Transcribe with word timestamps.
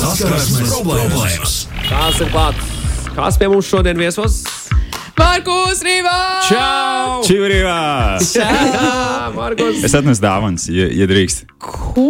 Saskarsmes 0.00 0.70
problēmas. 0.80 1.54
Tās 1.90 2.20
ir 2.24 2.30
klāts. 2.32 2.70
Kas 3.12 3.36
pie 3.40 3.48
mums 3.52 3.68
šodien 3.68 3.98
viesos? 4.00 4.40
Markus 5.20 5.82
Rīvā! 5.84 6.16
Čau! 6.48 7.18
Čivurīvā! 7.26 7.74
Jā, 8.40 9.28
Markus! 9.34 9.82
Es 9.84 9.92
atnesu 9.98 10.22
dāvanas, 10.24 10.64
ja, 10.72 10.86
ja 10.88 11.08
drīkst. 11.10 11.44
Ko? 11.60 12.06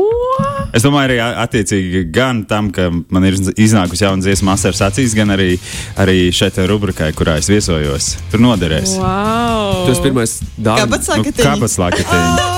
Es 0.71 0.87
domāju, 0.87 1.09
arī 1.09 1.17
attiecīgi 1.43 2.05
gan 2.15 2.45
tam, 2.47 2.69
ka 2.75 2.87
man 2.95 3.27
ir 3.27 3.35
iznākusi 3.59 4.07
jauna 4.07 4.23
dziesma, 4.23 4.53
Masaras 4.53 4.85
acīs, 4.87 5.17
gan 5.19 5.35
arī, 5.35 5.57
arī 5.99 6.31
šeit 6.35 6.63
rubrikai, 6.71 7.11
kurā 7.19 7.41
es 7.43 7.51
viesojos. 7.51 8.13
Tur 8.31 8.45
noderēs. 8.47 8.95
Wow! 9.03 9.91
Esi 9.91 10.07
pirmais 10.07 10.39
dāvana. 10.55 10.87
Kāpēc 10.87 11.11
Nu, 11.11 11.19
lakatiņi? 11.19 11.49
kāpēc 11.51 11.79
lakatiņi? 11.83 12.49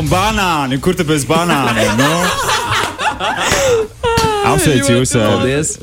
Un 0.00 0.10
banāni, 0.10 0.82
kur 0.82 0.98
tu 0.98 1.06
bez 1.06 1.22
banāniem? 1.30 1.94
Nu? 2.02 2.12
Apsveicu 4.46 4.96
jūs. 4.96 5.12
ā, 5.18 5.26
Paldies. 5.28 5.74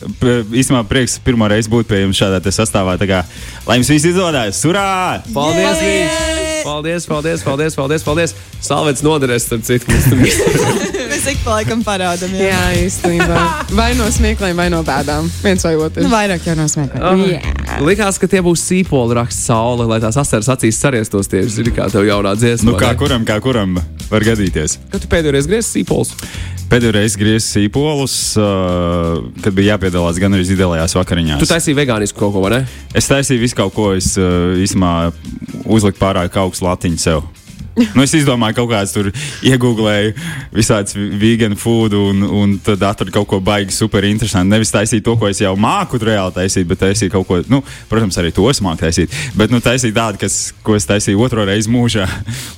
Īstenībā 0.52 0.84
prieks 0.90 1.18
pirmo 1.24 1.48
reizi 1.50 1.72
būt 1.72 1.90
pie 1.90 2.02
jums 2.04 2.18
šādā 2.20 2.42
te 2.44 2.54
sastāvā. 2.54 2.98
Tā 3.00 3.08
kā, 3.10 3.22
lai 3.68 3.80
jums 3.80 3.92
viss 3.94 4.10
izdodas! 4.10 4.60
Surā! 4.64 5.22
Paldies! 5.34 5.82
Vīns! 5.84 6.46
Paldies, 6.68 7.06
paldies, 7.08 7.44
paldies, 7.46 7.76
paldies, 7.80 8.04
paldies. 8.04 8.34
Salvets 8.60 9.04
noderēs, 9.06 9.46
starp 9.48 9.64
citu, 9.64 9.88
mums 9.88 10.10
tur 10.10 10.20
bija. 10.20 11.06
Mēs 11.14 11.30
ik 11.32 11.40
pa 11.46 11.60
laikam 11.60 11.84
parādām. 11.86 12.34
Jā. 12.36 12.50
Jā, 12.52 12.66
īstenībā. 12.84 13.46
Vai 13.78 13.94
no 13.96 14.10
smiekliem, 14.12 14.58
vai 14.60 14.68
no 14.74 14.82
bēdām. 14.88 15.30
Viens 15.46 15.64
vai 15.64 15.78
otrs. 15.80 16.04
Nu, 16.04 16.12
vairāk 16.12 16.50
jau 16.50 16.58
no 16.60 16.68
smiekliem. 16.72 17.08
Ah, 17.08 17.57
Likās, 17.84 18.18
ka 18.18 18.26
tie 18.30 18.40
būs 18.42 18.64
sīpoli 18.66 19.16
raksts 19.18 19.48
saule, 19.50 19.86
lai 19.90 20.00
tās 20.02 20.18
asaras 20.18 20.50
acīs 20.50 20.80
sariestos 20.82 21.30
tieši, 21.30 21.52
zini, 21.60 21.74
kā 21.76 21.86
tev 21.94 22.08
jaunā 22.08 22.34
dziesma. 22.38 22.72
Nu, 22.72 22.78
kā 22.80 22.90
kuram, 22.98 23.26
kā 23.28 23.38
kuram 23.44 23.78
var 24.10 24.26
gadīties? 24.26 24.80
Kad 24.90 25.04
tu 25.04 25.10
pēdējo 25.12 25.36
reizi 25.36 25.52
griezi 25.52 25.70
sīpols? 25.76 26.14
Pēdējo 26.68 26.96
reizi 26.98 27.20
griezos 27.22 27.48
sīpolus, 27.54 28.16
uh, 28.42 29.22
kad 29.44 29.56
bija 29.56 29.76
jāpiedalās 29.76 30.18
gan 30.20 30.36
arī 30.36 30.48
ideālajās 30.52 30.98
vakariņās. 30.98 31.44
Tu 31.44 31.48
taisīji 31.48 31.78
vegānisku 31.78 32.20
kaut 32.20 32.34
ko, 32.36 32.44
vai 32.44 32.58
ne? 32.58 32.62
Es 32.98 33.08
taisīju 33.08 33.46
visu 33.46 33.60
kaut 33.60 33.76
ko, 33.78 33.92
es 33.96 34.16
uh, 34.20 34.58
īstenībā 34.60 35.12
uzliku 35.64 36.02
pārāk 36.02 36.36
augstu 36.42 36.68
latiņu 36.68 37.04
sev. 37.04 37.24
Nu, 37.78 38.04
es 38.04 38.14
izdomāju, 38.18 38.58
kaut 38.58 38.72
kādas 38.72 38.94
tur 38.96 39.10
iegūlēju, 39.46 40.14
visādas 40.56 40.98
vegan 40.98 41.58
food, 41.60 41.94
un, 41.98 42.24
un 42.26 42.56
tad 42.64 42.84
atradu 42.88 43.14
kaut 43.14 43.30
ko 43.30 43.40
baigi 43.44 43.76
super 43.76 44.06
interesantu. 44.08 44.50
Nevis 44.56 44.74
taisīt 44.74 45.06
to, 45.06 45.18
ko 45.20 45.30
es 45.30 45.42
jau 45.44 45.54
māku 45.60 46.00
reāli 46.02 46.36
taisīt, 46.40 46.68
bet 46.70 46.82
taisīt 46.82 47.14
kaut 47.14 47.28
ko, 47.30 47.40
nu, 47.52 47.62
protams, 47.92 48.18
arī 48.22 48.34
to 48.36 48.48
es 48.50 48.62
māku 48.66 48.82
taisīt. 48.86 49.14
Bet, 49.38 49.54
nu, 49.54 49.62
taisīt 49.64 49.96
tādu, 49.98 50.22
kas, 50.26 50.40
ko 50.66 50.78
es 50.78 50.90
taisīju 50.90 51.22
otro 51.24 51.46
reizi 51.48 51.72
mūžā, 51.74 52.08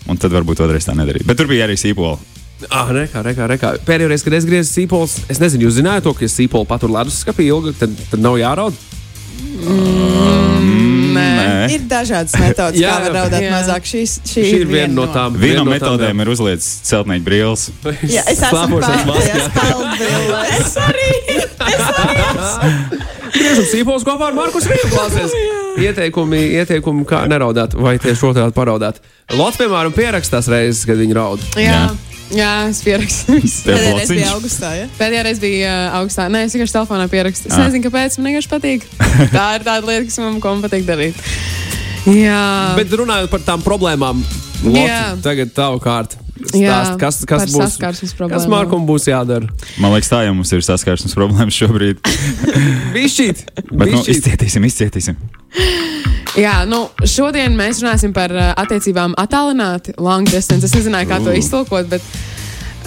un 0.10 0.20
tad 0.20 0.36
varbūt 0.36 0.64
otrreiz 0.66 0.88
tā 0.88 0.96
nedarīju. 0.98 1.28
Bet 1.28 1.40
tur 1.40 1.52
bija 1.52 1.68
arī 1.68 1.80
sīpola. 1.80 2.20
Ah, 2.68 2.90
rekā, 2.92 3.22
rekā, 3.24 3.46
rekā. 3.48 3.76
Pēdējo 3.88 4.10
reizi, 4.12 4.26
kad 4.28 4.36
es 4.36 4.48
griezu 4.48 4.72
sīpols, 4.74 5.16
es 5.32 5.40
nezinu, 5.40 5.68
jūs 5.68 5.78
zinājāt 5.80 6.08
to, 6.08 6.16
ka 6.16 6.28
ja 6.28 6.34
sīpolu 6.34 6.68
patur 6.68 6.92
leduskapī 6.92 7.48
ilgi, 7.48 7.76
tad, 7.80 7.96
tad 8.12 8.24
nav 8.24 8.36
jāraud. 8.42 8.76
Nē. 10.60 11.26
Ir 11.74 11.86
dažādas 11.90 12.36
metodas, 12.40 12.80
Jā, 12.80 12.92
kā 12.92 13.06
var 13.06 13.16
raudāt 13.18 13.44
jā. 13.46 13.52
mazāk. 13.54 13.88
Šīs, 13.90 14.16
šī, 14.28 14.44
Šī 14.46 14.58
ir 14.64 14.68
viena 14.70 14.94
no 14.94 15.06
tām. 15.14 15.38
Viena 15.40 15.64
no 15.64 15.72
metodēm 15.72 16.24
ir 16.24 16.32
uzliec 16.34 16.64
celtnieku 16.64 17.26
brīvs. 17.28 17.70
Jā, 18.16 18.24
es 18.30 18.42
esmu 18.42 18.80
Slēpošanas 18.80 19.04
pārējās 19.10 19.48
peldbrillēs. 19.58 20.52
Es 20.60 20.72
arī. 20.88 21.08
Griežam 23.30 23.66
sīpols 23.70 24.04
kopā 24.08 24.32
ar 24.32 24.38
Markus 24.38 24.68
Rīgu 24.70 24.90
klāsies. 24.92 25.32
Ieteikumi, 25.80 26.42
ieteikumi, 26.60 27.06
kā 27.08 27.24
neraudāt, 27.30 27.78
vai 27.78 27.96
tieši 28.02 28.30
otrādi 28.32 28.56
paraudāt. 28.58 29.00
Lots, 29.38 29.60
piemēram, 29.62 29.94
pierakstās 29.96 30.50
reizes, 30.52 30.84
kad 30.90 31.00
viņi 31.00 31.16
raud. 31.16 31.44
Jā, 31.56 31.70
jā 31.70 32.09
es 32.70 32.82
pierakstīju. 32.86 33.42
Pēdējais 33.66 33.94
blociņš? 33.96 34.12
bija 34.14 34.32
augustā, 34.36 34.70
ja? 34.78 34.88
Pēdējā 35.00 35.22
reizē 35.26 35.42
bija 35.42 35.72
uh, 35.74 35.96
augstā. 36.02 36.28
Nē, 36.30 36.44
es 36.46 36.54
vienkārši 36.54 36.76
telefonā 36.78 37.08
pierakstīju. 37.10 37.50
Es 37.50 37.58
Ah. 37.58 37.64
nezinu, 37.66 37.86
kāpēc 37.88 38.18
man 38.20 38.30
vienkārši 38.30 38.52
patīk. 38.52 38.86
Tā 39.38 39.48
ir 39.58 39.66
tāda 39.66 39.82
lieta, 39.90 40.06
kas 40.06 40.20
man 40.22 40.38
patīk 40.62 40.86
darīt. 40.86 41.18
Jā, 42.10 42.76
Bet 42.78 42.94
runājot 42.96 43.30
par 43.34 43.42
tām 43.46 43.62
problēmām, 43.66 44.22
Lot, 44.64 44.76
Jā. 44.90 45.16
tagad 45.24 45.54
tavu 45.56 45.80
kārtu. 45.84 46.18
Stāst, 46.40 46.96
kas, 47.02 47.18
kas 47.28 47.44
būs 47.52 47.60
saskarsmes 47.66 48.12
Kas 48.14 48.18
problēmām. 48.18 48.50
Markam 48.54 48.86
būs 48.88 49.10
jādara? 49.12 49.50
Man 49.82 49.92
liekas, 49.94 50.10
tā 50.14 50.22
jau 50.24 50.34
mums 50.38 50.52
ir 50.56 50.64
saskarsmes 50.64 51.16
problēmas 51.18 51.58
šobrīd. 51.60 52.00
Bišķīt! 52.96 53.44
Bet, 53.74 53.92
nu, 53.92 54.02
izcietīsim, 54.08 54.66
izcietīsim. 54.70 55.20
Jā, 56.40 56.62
nu, 56.70 56.86
šodien 57.10 57.56
mēs 57.60 57.82
runāsim 57.84 58.14
par 58.16 58.32
uh, 58.32 58.52
attiecībām 58.62 59.16
attālināti, 59.20 59.96
long 60.00 60.28
distance. 60.30 60.64
Es 60.70 60.76
nezināju, 60.78 61.10
kā 61.10 61.18
to 61.26 61.34
iztulkot, 61.36 61.90
bet 61.92 62.06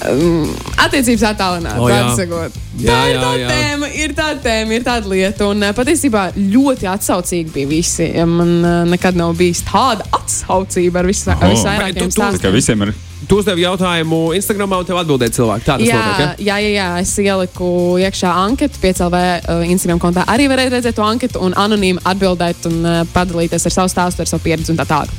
um, 0.08 0.48
attiecības 0.80 1.24
attālināti. 1.34 1.82
O, 1.82 1.90
jā. 1.90 2.00
Jā, 2.16 2.88
tā 2.88 2.98
ir 3.10 3.16
jā, 3.18 3.20
tā 3.20 3.32
jā. 3.42 3.50
tēma, 3.52 3.90
ir 4.06 4.14
tā 4.16 4.28
tēma, 4.46 4.76
ir 4.78 4.86
tāda 4.86 5.10
lieta. 5.12 5.50
Un 5.52 5.66
uh, 5.66 5.74
patiesībā 5.76 6.28
ļoti 6.38 6.88
atsaucīgi 6.94 7.52
bija 7.58 7.68
visi. 7.74 8.08
Man 8.24 8.54
uh, 8.64 8.82
nekad 8.88 9.18
nav 9.18 9.34
bijis 9.38 9.60
tāda 9.68 10.06
atsaucība 10.16 11.02
ar 11.02 11.10
Oho. 11.10 11.50
visvairākiem 11.50 11.98
Bet 11.98 12.04
tu- 12.06 12.14
tu- 12.14 12.22
Tā 12.22 12.30
kā 12.30 12.36
stāstiem. 12.38 12.56
visiem 12.56 12.86
ir. 12.88 12.94
Tu 13.28 13.38
uzdevi 13.38 13.64
jautājumu 13.64 14.18
Instagram, 14.36 14.74
un 14.82 14.88
tev 14.88 14.98
atbildēja 15.00 15.34
cilvēki. 15.38 15.66
Tā 15.66 15.76
tas 15.78 15.86
Jā, 15.86 16.00
notiek. 16.02 16.42
Ja? 16.42 16.56
jā, 16.56 16.56
jā, 16.64 16.72
jā, 16.74 16.88
es 17.04 17.12
ieliku 17.22 17.70
iekšā 18.02 18.34
anketu, 18.42 18.82
piecēlē 18.82 19.22
uh, 19.40 19.64
Instagram 19.70 20.02
kontā. 20.02 20.26
Arī 20.32 20.48
varēja 20.52 20.74
redzēt 20.76 20.98
to 20.98 21.06
anketu 21.06 21.42
un 21.44 21.56
anonīmi 21.58 22.02
atbildēt 22.08 22.68
un 22.70 22.78
uh, 22.82 23.00
padalīties 23.14 23.68
ar 23.70 23.76
savu 23.78 23.92
stāstu, 23.92 24.24
ar 24.24 24.32
savu 24.32 24.44
pieredzi 24.44 24.74
un 24.74 24.82
tā 24.82 24.88
tālāk. 24.90 25.12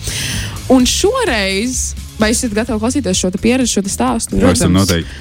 Un 0.74 0.88
šoreiz, 0.90 1.94
vai 2.20 2.34
esat 2.36 2.56
gatavi 2.56 2.84
klausīties 2.84 3.24
šo 3.24 3.34
pieredzi, 3.40 3.78
šo 3.78 3.88
stāstu? 3.88 4.40
Pavisam 4.44 4.76
noteikti. 4.76 5.12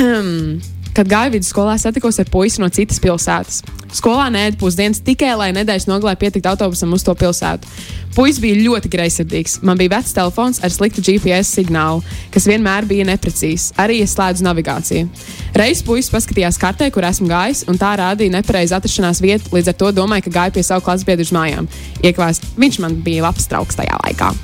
Kad 1.00 1.08
gāju 1.08 1.32
vidusskolā, 1.32 1.78
satikos 1.80 2.18
ar 2.20 2.28
puisi 2.28 2.60
no 2.60 2.66
citas 2.68 2.98
pilsētas. 3.00 3.62
Skolā 3.96 4.26
nēdu 4.28 4.58
pusdienas 4.60 4.98
tikai, 5.00 5.30
lai 5.32 5.46
nedēļas 5.56 5.86
nogalē 5.88 6.12
pietikt 6.20 6.50
autobusam 6.50 6.92
uz 6.92 7.06
to 7.06 7.14
pilsētu. 7.16 7.70
Puisis 8.12 8.42
bija 8.42 8.58
ļoti 8.58 8.90
greizsirdīgs. 8.92 9.54
Man 9.64 9.80
bija 9.80 9.94
vecs 9.94 10.12
telefons 10.12 10.60
ar 10.60 10.74
sliktu 10.74 11.00
GPS 11.06 11.54
signālu, 11.56 12.04
kas 12.34 12.44
vienmēr 12.50 12.84
bija 12.90 13.08
neprecīzs. 13.08 13.70
Arī 13.80 14.02
es 14.04 14.12
slēdzu 14.12 14.44
navigāciju. 14.44 15.08
Reiz 15.56 15.80
puisis 15.88 16.12
paskatījās 16.12 16.60
kartē, 16.60 16.90
kur 16.92 17.08
esmu 17.08 17.32
gājis, 17.32 17.64
un 17.72 17.80
tā 17.80 17.94
rādīja 18.02 18.36
nepareizu 18.36 18.76
atrašanās 18.76 19.24
vietu. 19.24 19.56
Līdz 19.56 19.72
ar 19.72 19.80
to 19.80 19.94
domāju, 20.02 20.28
ka 20.28 20.36
gāju 20.36 20.58
pie 20.58 20.68
savu 20.68 20.84
klases 20.84 21.08
biedru 21.08 21.24
uz 21.24 21.32
mājām. 21.32 21.72
Iekvās, 22.04 22.44
viņš 22.60 22.82
man 22.84 23.00
bija 23.08 23.24
labs 23.30 23.48
draugs 23.48 23.80
tajā 23.80 24.04
laikā. 24.04 24.34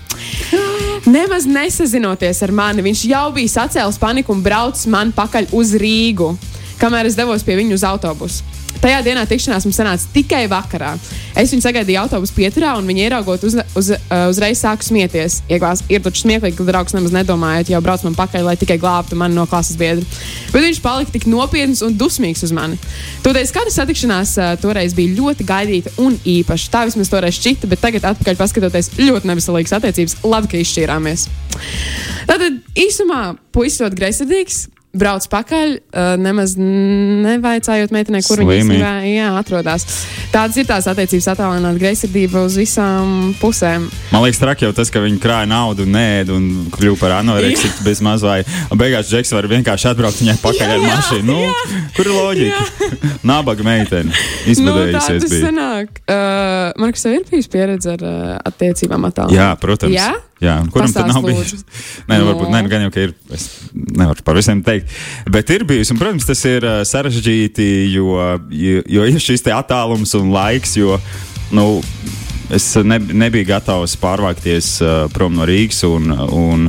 Nemaz 1.06 1.46
nesazinoties 1.46 2.42
ar 2.42 2.50
mani, 2.50 2.82
viņš 2.82 3.04
jau 3.12 3.26
bija 3.36 3.52
sacēlis 3.60 4.00
paniku 4.02 4.34
un 4.34 4.42
braucis 4.42 4.88
man 4.90 5.12
pakaļ 5.14 5.52
uz 5.54 5.74
Rīgu, 5.78 6.32
kamēr 6.80 7.06
es 7.10 7.18
devos 7.18 7.46
pie 7.46 7.58
viņa 7.60 7.78
uz 7.78 7.86
autobusu. 7.86 8.55
Tajā 8.82 9.00
dienā 9.06 9.24
tikšanās 9.28 9.66
mums 9.66 9.78
sanāca 9.78 10.10
tikai 10.14 10.44
vakarā. 10.50 10.92
Es 11.36 11.52
viņu 11.52 11.64
sagaidīju 11.64 12.00
autobusu 12.02 12.34
pieturā, 12.36 12.74
un 12.78 12.88
viņa 12.88 13.06
ieraugot, 13.06 13.44
uz, 13.46 13.56
uz, 13.76 13.90
uh, 13.92 14.26
uzreiz 14.30 14.60
sāku 14.62 14.86
smieties. 14.86 15.40
Iegās, 15.52 15.82
ir 15.92 16.02
taču 16.04 16.22
smieklīgi, 16.24 16.56
ka 16.58 16.66
draugs 16.68 16.96
nemaz 16.96 17.14
nedomājot, 17.16 17.72
jau 17.72 17.80
brauc 17.84 18.04
man 18.06 18.16
pakaļ, 18.18 18.46
lai 18.48 18.56
tikai 18.60 18.78
glābtu 18.82 19.18
mani 19.18 19.36
no 19.36 19.46
klases 19.50 19.78
biedra. 19.80 20.04
Bet 20.52 20.64
viņš 20.64 20.80
palika 20.84 21.14
tik 21.14 21.28
nopietns 21.30 21.82
un 21.86 21.96
dusmīgs 21.98 22.44
uz 22.46 22.54
mani. 22.56 22.78
Toties 23.24 23.52
katra 23.56 23.74
satikšanās 23.74 24.36
uh, 24.40 24.52
toreiz 24.62 24.96
bija 24.96 25.16
ļoti 25.18 25.48
gaidīta 25.48 25.96
un 26.02 26.16
īpaša. 26.36 26.70
Tā 26.72 26.86
vismaz 26.90 27.12
toreiz 27.12 27.40
šķita, 27.40 27.68
bet 27.72 27.84
tagad, 27.84 28.06
atpakaļ 28.12 28.40
paskatoties, 28.40 28.92
ļoti 29.00 29.32
neveselīgas 29.32 29.76
attiecības. 29.80 30.20
Labi, 30.26 30.52
ka 30.52 30.62
izšķīrāmies. 30.62 31.28
Tātad 32.26 32.62
īsumā 32.76 33.20
puisis 33.54 33.84
ļoti 33.84 34.00
greizsirdīgs. 34.00 34.64
Brauc 34.96 35.26
pakaļ, 35.32 35.74
uh, 35.76 36.14
nemaz 36.20 36.54
nevaicājot 36.58 37.92
meitenei, 37.94 38.22
kur 38.26 38.40
viņa 38.40 38.48
Slimi. 38.50 38.76
īstenībā 38.76 38.92
jā, 39.10 39.28
atrodas. 39.38 39.84
Tādas 40.32 40.56
ir 40.60 40.66
tās 40.68 40.86
attiecības, 40.90 41.28
attālināta 41.32 41.80
greizsirdība 41.80 42.42
uz 42.46 42.56
visām 42.58 43.34
pusēm. 43.40 43.86
Man 44.12 44.24
liekas, 44.24 44.40
traki 44.42 44.66
jau 44.66 44.72
tas, 44.76 44.90
ka 44.92 45.02
viņi 45.04 45.20
krāja 45.22 45.48
naudu, 45.50 45.86
nē, 45.88 46.06
un 46.34 46.48
kļuva 46.74 46.98
par 47.00 47.16
anoreksiku 47.20 47.84
bez 47.86 48.02
maz 48.04 48.24
vai. 48.26 48.40
Un 48.72 48.80
beigās 48.80 49.10
Džeks 49.10 49.32
var 49.36 49.48
vienkārši 49.50 49.90
atbraukt 49.92 50.20
viņai 50.22 50.36
pakaļ 50.42 50.66
Jā, 50.66 50.74
ar 50.74 50.84
jā, 50.84 50.94
mašīnu. 50.96 51.26
Nu, 51.26 51.82
kur 51.96 52.10
ir 52.10 52.14
loģika? 52.16 52.90
Nabaga 53.30 53.66
meitene. 53.66 54.10
Nu, 54.10 54.16
tā 54.16 54.52
Izbadējusies 54.54 55.28
bija. 55.30 55.42
sanāk. 55.48 56.00
Uh, 56.06 56.72
Marks, 56.82 57.04
tev 57.06 57.18
ir 57.20 57.26
bijusi 57.30 57.52
pieredze 57.52 57.92
ar 57.96 58.06
uh, 58.06 58.32
attiecībām 58.50 59.08
attālināti? 59.10 59.38
Jā, 59.38 59.50
protams. 59.60 59.94
Jā? 59.96 60.12
Jā, 60.36 60.58
kuram 60.68 60.90
tad 60.92 61.06
Pastāst, 61.06 61.14
nav 61.14 61.24
lūdzu. 61.24 61.56
bijis? 61.56 62.02
Nē, 62.10 62.18
nu, 62.20 62.26
varbūt 62.28 62.50
No. 62.50 62.56
ne, 62.60 62.68
gan 62.68 62.82
jau, 62.84 62.90
ka 62.92 63.00
ir. 63.06 63.14
Es 63.32 63.46
nevaru 63.72 64.22
par 64.26 64.36
visiem 64.36 64.60
teikt. 64.62 64.90
Bet 65.32 65.48
ir 65.54 65.64
bijis, 65.64 65.90
un, 65.94 65.96
protams, 65.96 66.26
tas 66.28 66.44
ir 66.44 66.60
ā, 66.60 66.74
sarežģīti, 66.84 67.68
jo, 67.94 68.12
jo, 68.52 68.82
jo 68.84 69.06
ir 69.08 69.16
šis 69.22 69.46
attālums 69.48 70.12
un 70.18 70.34
laiks, 70.34 70.76
jo, 70.76 70.98
nu, 71.56 71.80
es 72.52 72.68
ne, 72.84 72.98
nebiju 73.00 73.48
gatavs 73.48 73.96
pārvākties 73.96 74.68
uh, 74.84 75.08
prom 75.14 75.34
no 75.34 75.48
Rīgas, 75.48 75.80
un, 75.88 76.12
un, 76.12 76.68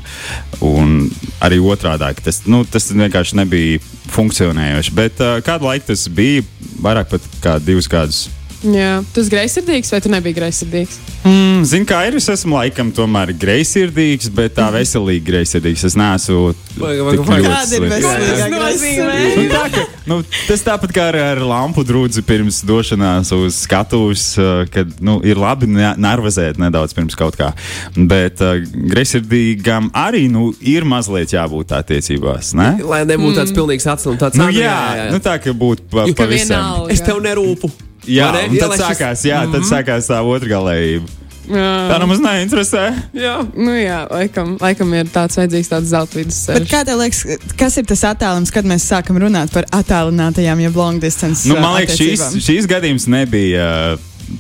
un 0.64 0.96
arī 1.44 1.60
otrādi. 1.60 2.24
Tas, 2.24 2.46
nu, 2.48 2.64
tas 2.64 2.88
vienkārši 2.96 3.36
nebija 3.44 3.84
funkcionējoši. 4.16 4.96
Bet 4.96 5.20
uh, 5.20 5.38
kādu 5.44 5.68
laiku 5.68 5.92
tas 5.92 6.08
bija? 6.08 6.48
Vairāk 6.82 7.12
pat 7.12 7.24
kā 7.44 7.60
divus 7.60 7.92
gadus. 7.92 8.30
Jā. 8.68 9.04
Tu 9.14 9.22
esi 9.24 9.32
greizsirdīgs 9.32 9.92
vai 9.94 10.00
tu 10.04 10.10
nebija 10.12 10.36
greizsirdīgs? 10.42 10.98
Mm, 11.28 11.64
Zinu, 11.68 11.86
kā 11.90 12.02
ir. 12.08 12.16
Es 12.20 12.28
esmu 12.32 12.56
laikam 12.58 12.90
tomēr 12.96 13.32
greizsirdīgs, 13.40 14.30
bet 14.36 14.56
tā 14.58 14.68
veselīgi 14.74 15.24
greizsirdīgs. 15.28 15.84
Es 15.90 15.96
neesmu. 16.00 16.54
Kāda 16.78 17.78
ir 17.78 17.86
veselīga 17.90 18.00
Tas 18.38 18.52
nozīmē? 18.54 19.16
Nu, 19.38 19.46
tā, 19.52 19.62
ka, 19.74 19.84
nu, 20.10 20.18
tas 20.48 20.64
tāpat 20.66 20.94
kā 20.96 21.08
ar, 21.12 21.18
ar 21.34 21.42
lampu 21.48 21.84
drudzi 21.88 22.22
pirms 22.28 22.60
došanās 22.68 23.32
uz 23.36 23.58
skatuves, 23.66 24.26
uh, 24.40 24.64
kad 24.74 24.94
nu, 25.04 25.18
ir 25.26 25.40
labi 25.42 25.70
ne- 25.72 25.96
nervozēt 25.98 26.60
nedaudz 26.62 26.94
pirms 26.98 27.18
kaut 27.18 27.38
kā. 27.40 27.52
Bet 27.98 28.44
uh, 28.46 28.60
greizsirdīgam 28.92 29.90
arī 29.98 30.28
nu, 30.32 30.52
ir 30.62 30.86
mazliet 30.88 31.34
jābūt 31.36 31.74
attiecībās. 31.80 32.54
Ne? 32.58 32.74
Lai 32.88 33.04
nebūtu 33.10 33.42
tāds 33.42 33.56
pilnīgs 33.58 33.88
atslēgums, 33.90 34.22
tāds 34.22 34.38
Nu, 34.38 34.48
"Ah, 34.48 34.54
jā, 34.54 35.12
Nu, 35.12 35.20
tā 35.24 35.38
kā 35.42 35.52
būtu 35.56 35.90
pa, 35.92 36.06
pavisam. 36.14 36.56
vienalga. 36.56 36.94
Es 36.94 37.02
tev 37.02 37.20
nerūpu. 37.24 37.72
Jā, 38.08 38.32
ne? 38.34 38.44
un 38.50 38.58
tad 38.58 38.72
Ielaiž 38.72 38.82
šis- 38.82 38.90
sākās, 38.98 39.24
jā, 39.28 39.40
tad 39.52 39.66
sākās 39.68 40.08
tā 40.12 40.20
otrā 40.24 40.50
galējība. 40.56 41.08
Jā. 41.48 41.68
Tā 41.88 41.98
nemaz 42.02 42.20
neinteresē. 42.20 42.82
Jā. 43.16 43.36
Nu, 43.56 43.72
jā, 43.72 44.02
laikam, 44.12 44.58
laikam 44.60 44.90
ir 45.00 45.06
tāds 45.14 45.38
vajadzīgs 45.40 45.70
tāds 45.72 45.94
zelta 45.94 46.18
vidus 46.20 46.42
Bet 46.50 46.58
ceļš. 46.66 46.72
kā 46.74 46.82
tev 46.90 47.00
liekas, 47.00 47.22
kas 47.58 47.78
ir 47.80 47.86
tas 47.88 48.04
attālums, 48.10 48.52
kad 48.52 48.68
mēs 48.68 48.84
sākam 48.84 49.16
runāt 49.24 49.54
par 49.56 49.64
attālinātajām, 49.72 50.60
jeb 50.66 50.76
long 50.76 51.00
distance 51.00 51.48
Nu, 51.48 51.56
man 51.56 51.78
liekas, 51.80 51.96
šīs, 51.96 52.20
attiecībām? 52.20 52.44
šīs 52.50 52.68
gadījums 52.68 53.08
nebija 53.08 53.70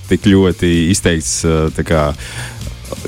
tik 0.09 0.27
ļoti 0.27 0.73
izteikts. 0.91 1.45
Tā 1.79 1.83
kā, 1.87 2.01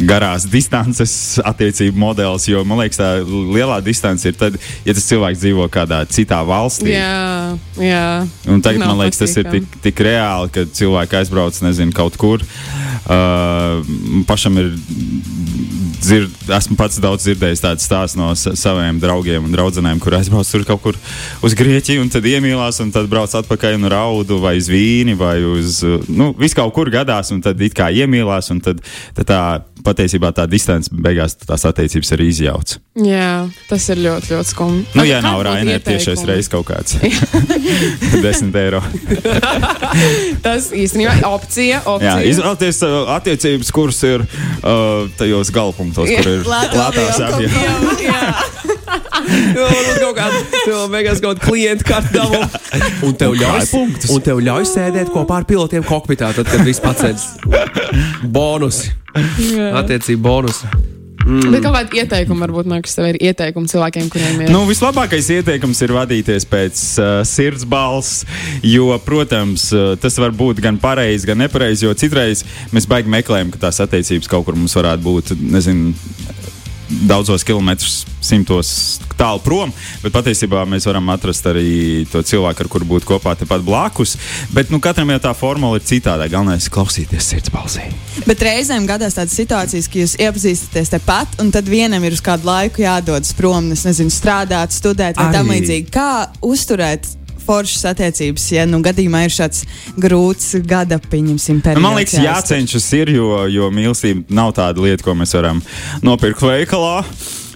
Garās 0.10 0.46
distances 0.50 1.14
attiecību 1.46 2.00
modelis, 2.00 2.48
jo 2.50 2.64
man 2.68 2.82
liekas, 2.82 3.00
tā 3.00 3.10
lielā 3.24 3.80
distance 3.84 4.28
ir 4.28 4.36
tad, 4.40 4.58
ja 4.86 4.96
tas 4.96 5.08
cilvēks 5.08 5.40
dzīvo 5.40 5.68
kādā 5.72 6.02
citā 6.12 6.42
valstī. 6.48 6.94
Jā, 6.96 7.56
jā. 7.80 8.06
Un 8.52 8.64
tagad 8.66 8.84
Nav 8.84 8.94
man 8.94 9.06
liekas, 9.06 9.22
tas 9.24 9.36
ir 9.40 9.48
tik, 9.52 9.68
tik 9.84 10.04
reāli, 10.04 10.52
ka 10.56 10.66
cilvēki 10.80 11.20
aizbrauc 11.22 11.62
nezinu, 11.64 11.96
kaut 11.96 12.20
kur. 12.20 12.44
Uh, 13.10 13.80
pašam 14.28 14.60
ir. 14.62 14.74
Dzird, 16.00 16.32
esmu 16.56 16.78
pats 16.80 16.96
daudz 17.04 17.26
dzirdējis 17.26 17.60
tādu 17.60 17.84
stāstu 17.84 18.20
no 18.22 18.30
sa 18.40 18.54
saviem 18.56 19.02
draugiem 19.02 19.44
un 19.44 19.52
draugiem, 19.52 19.98
kur 20.00 20.16
aizbrauc 20.16 20.48
tur 20.48 20.64
kaut 20.68 20.80
kur 20.86 21.00
uz 21.44 21.56
Grieķiju, 21.60 22.06
un 22.06 22.12
tad 22.14 22.24
iemīlās, 22.30 22.80
un 22.80 22.94
tad 22.96 23.10
brauc 23.12 23.34
atpakaļ 23.36 23.76
un 23.76 23.90
raudu 23.92 24.38
vai 24.40 24.56
uz 24.62 24.70
vīni, 24.72 25.18
vai 25.20 25.42
uz. 25.44 25.82
Nu, 26.08 26.32
vis 26.40 26.56
kaut 26.56 26.72
kur 26.78 26.92
gadās, 26.94 27.34
un 27.36 27.44
tad 27.44 27.60
it 27.60 27.76
kā 27.76 27.90
iemīlās, 27.92 28.48
un 28.56 28.64
tad, 28.64 28.80
tad 29.18 29.28
tā 29.28 29.42
patiesībā 29.86 30.32
tā 30.36 30.46
distance 30.50 30.92
beigās 30.92 31.38
tās 31.42 31.66
attiecības 31.70 32.14
arī 32.16 32.30
izjauc. 32.34 32.76
jā, 33.06 33.48
tas 33.70 33.90
ir 33.94 34.02
ļoti, 34.04 34.34
ļoti 34.34 34.52
skumji. 34.54 34.86
Nu, 34.98 35.06
ja 35.08 35.22
nav 35.24 35.40
būtu 35.40 35.48
Rainē 35.50 35.80
tiešais 35.86 36.24
reizes 36.28 36.52
kaut 36.52 36.68
kāds. 36.70 36.98
10 38.26 38.56
eiro. 38.60 38.82
Tas 40.46 40.70
īstenībā 40.76 41.16
ir 41.20 41.28
opcija. 41.30 41.80
Jā, 41.80 41.82
opcija. 41.86 42.18
izvēlēties 42.32 42.82
uh, 42.88 42.98
attiecības, 43.16 43.72
kuras 43.76 44.02
ir 44.08 44.26
uh, 44.26 45.08
tajos 45.20 45.52
galpunktos, 45.56 46.10
kur 46.10 46.32
ir 46.34 46.46
Lētā 46.50 46.80
lētās 46.80 47.22
avio 47.30 47.50
kaut 50.00 50.20
kāda 50.20 50.84
beigās 50.94 51.24
kaut 51.24 51.40
kāda 51.40 51.48
klienta 51.48 51.88
karta 51.88 52.14
dabū. 52.18 52.44
Un 53.08 53.18
tev 53.20 53.36
ļauj, 53.40 53.66
punktus. 53.72 54.14
un 54.14 54.26
tev 54.26 54.44
ļauj 54.46 54.70
sēdēt 54.74 55.14
kopā 55.14 55.42
ar 55.42 55.50
pilotiem 55.50 55.86
kokpitā, 55.88 56.34
tad, 56.38 56.50
kad 56.50 56.66
viss 56.68 56.84
pacēs. 56.84 57.32
Bonusi. 58.24 58.94
Attiecīgi 59.16 60.22
bonusi. 60.22 60.70
Mm. 61.30 61.52
Bet 61.54 61.66
kādi 61.66 62.00
ieteikumi 62.00 62.42
varbūt 62.42 62.70
nākas 62.72 62.96
tev 62.98 63.10
ir 63.12 63.18
ieteikumi 63.30 63.70
cilvēkiem, 63.70 64.08
kuriem 64.10 64.40
ir? 64.46 64.54
Nu, 64.54 64.64
vislabākais 64.70 65.28
ieteikums 65.36 65.82
ir 65.86 65.94
vadīties 65.94 66.48
pēc 66.50 66.84
uh, 66.98 67.10
sirds 67.28 67.68
balss, 67.70 68.24
jo, 68.66 68.88
protams, 69.06 69.68
uh, 69.76 69.92
tas 70.02 70.18
var 70.22 70.34
būt 70.36 70.62
gan 70.64 70.80
pareizi, 70.82 71.28
gan 71.30 71.42
nepareizi, 71.44 71.86
jo 71.86 71.94
citreiz 71.98 72.46
mēs 72.74 72.88
baigi 72.90 73.12
meklējam, 73.14 73.52
ka 73.54 73.62
tās 73.68 73.82
attiecības 73.84 74.32
kaut 74.32 74.48
kur 74.48 74.58
mums 74.58 74.78
varētu 74.80 75.06
būt, 75.06 75.36
nezinu, 75.54 75.94
daudzos 76.90 77.44
kilometrus, 77.46 78.04
simtos 78.22 79.00
tālu 79.20 79.42
prom, 79.44 79.72
bet 80.04 80.14
patiesībā 80.16 80.64
mēs 80.70 80.88
varam 80.90 81.12
atrast 81.14 81.46
arī 81.50 82.06
to 82.12 82.22
cilvēku, 82.26 82.64
ar 82.64 82.70
kuru 82.72 82.88
būt 82.94 83.08
kopā 83.08 83.36
tepat 83.40 83.64
blakus. 83.66 84.16
Bet 84.56 84.72
nu, 84.74 84.80
katram 84.84 85.12
jau 85.14 85.20
tā 85.28 85.34
formula 85.38 85.80
ir 85.80 85.86
citāda. 85.88 86.30
Galvenais 86.32 86.68
ir 86.68 86.74
klausīties 86.74 87.30
sirds 87.34 87.54
balsī. 87.54 87.86
Bet 88.28 88.44
reizēm 88.46 88.88
gadās 88.90 89.18
tādas 89.20 89.36
situācijas, 89.38 89.90
ka 89.92 90.02
jūs 90.02 90.18
iepazīstaties 90.20 90.94
tepat, 90.96 91.40
un 91.44 91.54
tad 91.56 91.70
vienam 91.70 92.04
ir 92.08 92.18
uz 92.18 92.24
kādu 92.26 92.50
laiku 92.50 92.84
jādodas 92.86 93.36
prom, 93.38 93.72
nezinu, 93.74 94.14
strādāt, 94.14 94.76
studēt 94.76 95.20
vai 95.20 95.30
tam 95.36 95.52
līdzīgi. 95.52 95.92
Kā 95.94 96.30
uzturēt 96.46 97.19
foršas 97.50 97.88
attiecības, 97.94 98.46
ja 98.54 98.68
nu 98.70 98.82
gadījumā 98.86 99.26
ir 99.26 99.34
šāds 99.34 99.66
grūts 99.98 100.54
gada, 100.70 101.00
pieņemsim, 101.10 101.64
periods? 101.66 101.82
Nu, 101.82 101.88
man 101.88 101.98
liekas, 102.00 102.20
jācenšas 102.22 102.90
ir, 103.00 103.14
jo, 103.18 103.44
jo 103.50 103.70
mīlestība 103.74 104.26
nav 104.34 104.54
tāda 104.58 104.86
lieta, 104.86 105.06
ko 105.06 105.18
mēs 105.18 105.34
varam 105.38 105.64
nopirkt 106.06 106.46
veikalā. 106.46 107.00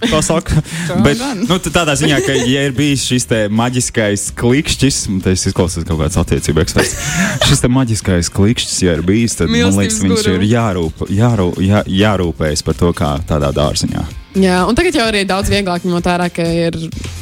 Bet 1.04 1.20
nu, 1.46 1.56
tādā 1.62 1.94
ziņā, 1.96 2.18
ka, 2.26 2.34
ja 2.44 2.66
ir 2.68 2.74
bijis 2.76 3.06
šis 3.08 3.28
maģiskais 3.54 4.26
klikšķis, 4.36 4.98
un 5.12 5.22
tas 5.24 5.46
izklausās 5.48 5.86
kaut 5.88 6.02
kāds 6.02 6.18
attiecību 6.20 6.64
eksperts, 6.64 6.98
šis 7.48 7.64
maģiskais 7.72 8.32
klikšķis, 8.34 8.82
ja 8.84 8.98
ir 8.98 9.06
bijis, 9.06 9.38
tad 9.40 9.52
man 9.52 9.78
liekas, 9.78 10.02
viņš 10.04 10.18
guru. 10.26 10.34
ir 10.36 10.48
jārūp, 10.50 11.06
jārū, 11.14 11.48
jā, 11.64 11.80
jārūpējas 12.02 12.66
par 12.66 12.78
to, 12.82 12.92
kā 12.96 13.14
tādā 13.30 13.54
dārziņā. 13.56 14.04
Jā, 14.34 14.64
un 14.66 14.74
tagad 14.74 14.96
jau 14.98 15.04
arī 15.06 15.22
daudz 15.28 15.50
vieglāk 15.52 15.84
ņemot 15.86 16.06
vērā, 16.08 16.26
ka 16.34 16.42
ir 16.42 16.74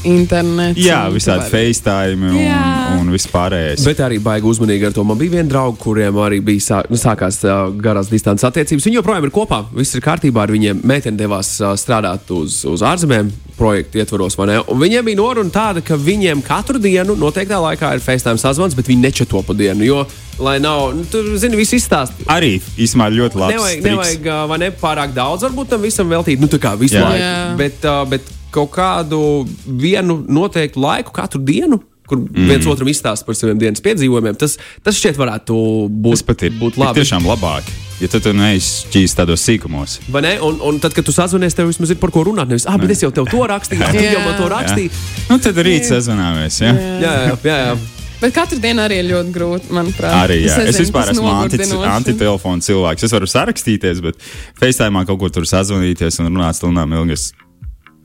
internets. 0.09 0.81
Jā, 0.81 1.03
un 1.11 1.17
visādi 1.19 1.45
FaceTime 1.51 2.31
un, 2.31 2.39
Jā. 2.41 2.63
un 2.97 3.11
vispārējais. 3.13 3.85
Bet 3.85 4.01
arī 4.07 4.17
baigi 4.23 4.49
uzmanīgi 4.49 4.89
ar 4.89 4.97
to. 4.97 5.05
Man 5.05 5.21
bija 5.21 5.37
viena 5.37 5.51
drauga, 5.51 5.77
kuriem 5.83 6.17
arī 6.25 6.41
bija 6.45 6.65
sā, 6.65 6.81
nu, 6.89 6.97
sākās 7.01 7.43
uh, 7.45 7.69
garās 7.85 8.09
distances 8.13 8.49
attiecības. 8.49 8.89
Viņi 8.89 9.01
joprojām 9.03 9.29
ir 9.29 9.35
kopā. 9.35 9.61
Viss 9.77 9.93
ir 9.99 10.05
kārtībā 10.05 10.47
ar 10.47 10.55
viņiem. 10.55 10.81
Meitene 10.89 11.21
devās 11.21 11.53
uh, 11.61 11.75
strādāt 11.79 12.33
uz, 12.33 12.63
uz 12.69 12.85
ārzemēm 12.87 13.29
projektu 13.59 14.01
ietvaros. 14.01 14.39
Un 14.41 14.81
Viņiem 14.83 15.07
bija 15.07 15.21
noruna 15.21 15.53
tāda, 15.53 15.85
ka 15.85 16.01
viņiem 16.01 16.41
katru 16.47 16.81
dienu 16.83 17.15
noteiktā 17.21 17.61
laikā 17.63 17.93
ir 17.95 18.03
FaceTime 18.03 18.41
sazvans, 18.41 18.75
bet 18.79 18.89
viņi 18.89 19.05
nečeto 19.05 19.45
pa 19.45 19.57
dienu. 19.57 20.07
Lai 20.41 20.57
nav, 20.63 20.95
nu, 20.97 21.05
tur, 21.11 21.27
zini, 21.39 21.59
viss 21.61 21.77
izstāsta. 21.77 22.25
Arī 22.33 22.55
īstenībā 22.81 23.11
ļoti 23.13 23.41
labs. 23.41 23.57
Nevajag, 23.57 23.83
nevajag 23.85 24.29
vai 24.49 24.59
ne, 24.63 24.71
pārāk 24.81 25.13
daudz, 25.17 25.45
varbūt 25.49 25.75
tam 25.75 25.85
visam 25.85 26.09
veltīt. 26.09 26.41
Nu, 26.41 26.49
tā 26.51 26.61
kā 26.63 26.73
visu 26.81 26.97
Jā. 26.97 27.05
laiku. 27.05 27.25
Jā. 27.27 27.57
Bet, 27.61 27.89
bet 28.11 28.33
kaut 28.53 28.73
kādu 28.75 29.23
vienu 29.67 30.23
noteiktu 30.29 30.83
laiku 30.83 31.15
katru 31.17 31.43
dienu. 31.45 31.83
Kur 32.09 32.19
mm. 32.19 32.49
viens 32.51 32.67
otram 32.69 32.89
izstāsta 32.91 33.25
par 33.25 33.37
saviem 33.39 33.61
dienas 33.61 33.81
piedzīvojumiem, 33.81 34.35
tas, 34.37 34.57
tas 34.85 34.99
šķiet, 34.99 35.15
varētu 35.17 35.55
būt, 35.87 36.19
Tas 36.19 36.25
pat 36.27 36.43
ir, 36.49 36.57
būt 36.59 36.77
labi. 36.83 36.99
tiešām 36.99 37.29
labāk. 37.31 37.71
Ja 38.03 38.11
tu 38.11 38.19
to 38.21 38.35
neizšķīsi 38.35 39.17
tādos 39.17 39.47
sīkumos. 39.47 40.01
Vai 40.13 40.25
ne? 40.27 40.35
Un, 40.43 40.59
un 40.67 40.83
tad, 40.83 40.97
kad 40.97 41.07
tu 41.07 41.15
sazvanies, 41.15 41.55
tev 41.57 41.71
vismaz 41.71 41.95
ir 41.95 42.03
par 42.03 42.11
ko 42.13 42.27
runāt. 42.27 42.51
Nevis, 42.51 42.67
ah, 42.69 42.77
bet 42.83 42.93
es 42.97 43.07
jau 43.07 43.13
tev 43.15 43.31
to 43.31 43.47
rakstīju, 43.47 43.87
tu 43.95 44.03
jau 44.03 44.27
man 44.27 44.35
to 44.35 44.51
Jā. 44.51 44.53
rakstīji. 44.59 44.93
Nu, 45.31 45.39
tad 45.47 45.63
rīt 45.63 45.89
sazvanāmies. 45.89 46.61
Ja? 46.67 46.75
Jā, 46.75 47.17
jā, 47.31 47.43
jā. 47.47 47.59
jā. 47.71 48.02
Bet 48.23 48.35
katru 48.37 48.61
dienu 48.63 48.85
arī 48.85 49.01
ir 49.03 49.09
ļoti 49.11 49.33
grūti, 49.35 49.73
manuprāt. 49.75 50.15
Arī 50.23 50.41
jā. 50.45 50.55
Es 50.55 50.59
nezinu, 50.71 50.87
vispār 50.87 51.11
esmu 51.11 51.31
anti, 51.35 51.59
antitelefona 51.91 52.63
cilvēks. 52.63 53.09
Es 53.09 53.15
varu 53.17 53.27
sarakstīties, 53.31 54.03
bet 54.05 54.21
FaceTime 54.63 55.03
kaut 55.09 55.19
kur 55.25 55.33
tur 55.35 55.49
sazvanīties 55.49 56.21
un 56.23 56.31
runāt 56.31 56.61
stundām 56.61 56.95
ilgi. 57.01 57.19
es- 57.19 57.33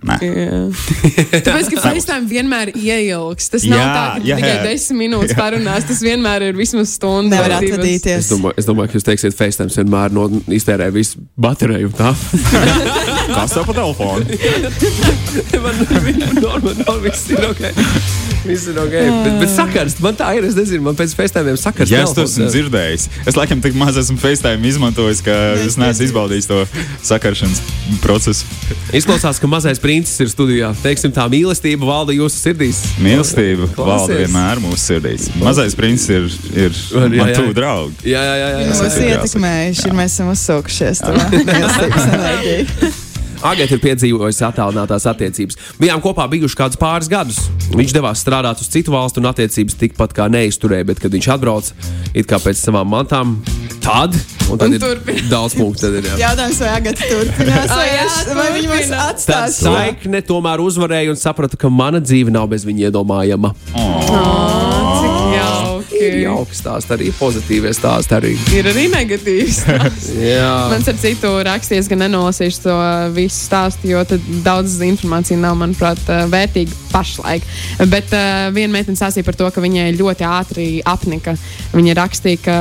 Nē. 0.05 0.13
Jā. 0.21 0.57
Tāpēc, 1.45 1.71
ka 1.73 1.81
FaceTime 1.87 2.27
vienmēr 2.29 2.69
ieilgs. 2.77 3.47
Tas 3.49 3.63
nav 3.65 3.79
Jā, 3.79 3.87
tā, 3.87 4.03
ka 4.21 4.27
jā, 4.29 4.35
tikai 4.37 4.51
jā. 4.51 4.59
desmit 4.67 4.99
minūtes 5.01 5.33
parunās. 5.37 5.87
Tas 5.89 6.03
vienmēr 6.05 6.45
ir 6.51 6.53
vismaz 6.59 6.93
stunda. 6.99 7.39
Nevar 7.39 7.55
divas. 7.57 7.65
Es 7.65 7.73
atvadīties. 7.79 8.29
domāju, 8.35 8.53
es 8.61 8.69
domāju, 8.69 8.91
ka 8.93 8.99
jūs 8.99 9.07
teiksiet, 9.09 9.37
FaceTime 9.39 9.73
vienmēr 9.73 10.13
no, 10.13 10.27
iztērē 10.53 10.91
visu 10.93 11.25
bateriju. 11.41 11.89
Kas 11.97 13.57
tev 13.57 13.65
pa 13.65 13.73
telefonu? 13.73 14.21
man 15.65 15.81
normāli, 16.45 16.77
no, 16.85 16.99
viss 17.01 17.29
ir 17.33 17.49
ok. 17.49 17.65
Viss 18.47 18.67
ir 18.71 18.77
ok. 18.79 18.95
Bet, 18.95 19.33
bet 19.41 19.51
sakars, 19.51 19.97
man 20.03 20.15
tā 20.17 20.29
ir. 20.37 20.45
Es 20.47 20.55
nezinu, 20.57 20.81
man 20.87 20.95
pēc 20.97 21.13
FaceTime 21.17 21.55
sakars. 21.59 21.91
Jā, 21.91 22.03
es 22.05 22.13
to 22.15 22.23
esmu 22.27 22.47
dzirdējis. 22.51 23.07
Es 23.27 23.37
laikam 23.39 23.61
tik 23.63 23.75
maz 23.77 23.97
esmu 23.99 24.17
FaceTime 24.21 24.63
izmantojis, 24.69 25.21
ka 25.25 25.35
es 25.65 25.75
neesmu 25.79 26.07
izbaudījis 26.07 26.47
to 26.49 26.61
sakaršanas 27.09 27.59
procesu. 28.03 28.47
Izklausās, 28.95 29.41
ka 29.41 29.49
mazais 29.51 29.81
princis 29.83 30.19
ir 30.23 30.31
studijā. 30.31 30.71
Teiksim, 30.83 31.11
tā 31.15 31.27
mīlestība 31.31 31.87
valda 31.87 32.15
jūsu 32.15 32.37
sirdīs. 32.39 32.79
Mīlestība 33.03 33.67
Klausies. 33.73 33.91
valda 33.91 34.21
vienmēr 34.23 34.63
mūsu 34.63 34.81
sirdīs. 34.83 35.27
Mazais 35.41 35.75
princis 35.77 36.07
ir, 36.11 36.23
ir 36.67 36.71
man 37.17 37.33
tuvu 37.35 37.51
draugs. 37.57 38.05
Jā, 38.07 38.21
jā, 38.23 38.35
jā. 38.43 38.47
jā, 38.53 38.61
jā. 38.63 38.77
Mūs 38.77 39.01
ietekmējuši, 39.07 39.87
mēs 39.97 40.15
esam 40.15 40.31
uzsaukušies. 40.35 40.97
Agate 43.45 43.75
ir 43.77 43.81
piedzīvojusi 43.83 44.43
attālinātās 44.47 45.05
attiecības. 45.11 45.57
Bijām 45.81 46.01
kopā 46.01 46.25
bijuši 46.31 46.57
kādus 46.57 46.79
pāris 46.81 47.09
gadus. 47.11 47.37
Viņš 47.75 47.93
devās 47.93 48.23
strādāt 48.23 48.61
uz 48.63 48.69
citu 48.73 48.91
valstu, 48.95 49.21
un 49.21 49.29
attiecības 49.29 49.77
tikpat 49.77 50.15
kā 50.17 50.25
neizturēja. 50.31 50.87
Bet, 50.89 51.01
kad 51.03 51.13
viņš 51.13 51.29
atbrauc 51.35 51.69
it 52.17 52.25
kā 52.29 52.39
pēc 52.41 52.57
savām 52.57 52.89
mantām, 52.89 53.37
tad, 53.83 54.15
un 54.49 54.57
tad 54.57 54.67
Un 54.67 54.73
ir 54.77 54.81
turpin. 54.81 55.21
daudz 55.29 55.53
punktu. 55.59 55.85
tad 55.85 55.99
Ir, 55.99 56.09
jā. 56.09 56.17
Jautājums, 56.25 56.59
vai 56.65 56.73
Agata 56.79 57.09
turpinās, 57.11 57.71
vai, 57.71 57.87
jā, 57.93 58.07
vai 58.39 58.47
viņi 58.57 58.71
mūs 58.73 58.89
turpina. 58.89 58.97
Tad 58.97 59.15
atstās? 59.15 59.61
saikne 59.61 60.23
tomēr 60.25 60.63
uzvarēja 60.65 61.13
un 61.13 61.21
saprata, 61.21 61.57
ka 61.59 61.69
mana 61.69 62.01
dzīve 62.01 62.33
nav 62.33 62.49
bez 62.51 62.65
viņa 62.67 62.89
iedomājama. 62.89 63.53
Cik 63.77 64.11
jauki. 64.11 64.56
Ir 65.97 66.17
jauki 66.23 66.57
stāsti, 66.57 66.93
arī 66.95 67.11
pozitīvie 67.17 67.71
stāsti. 67.75 68.15
Arī. 68.17 68.33
Ir 68.55 68.69
arī 68.71 68.87
negatīvs. 68.91 69.61
Man 70.71 70.85
ar 70.91 70.99
citu 71.01 71.31
rakstīju, 71.47 71.87
ka 71.89 71.99
nenolasīšu 71.99 72.63
to 72.65 72.75
visu 73.15 73.39
stāstu, 73.39 73.91
jo 73.91 74.03
daudz 74.45 74.79
informācija 74.85 75.39
nav, 75.41 75.57
manuprāt, 75.59 76.01
eh, 76.09 76.25
vērtīga 76.31 76.75
pašlaik. 76.91 77.47
Bet 77.91 78.13
uh, 78.15 78.47
viena 78.55 78.71
meitene 78.73 78.99
stāstīja 78.99 79.27
par 79.27 79.37
to, 79.37 79.49
ka 79.53 79.63
viņai 79.63 79.89
ļoti 79.97 80.27
ātri 80.27 80.67
apnika. 80.87 81.35
Viņa 81.75 81.97
rakstīja, 81.97 82.43
ka 82.45 82.57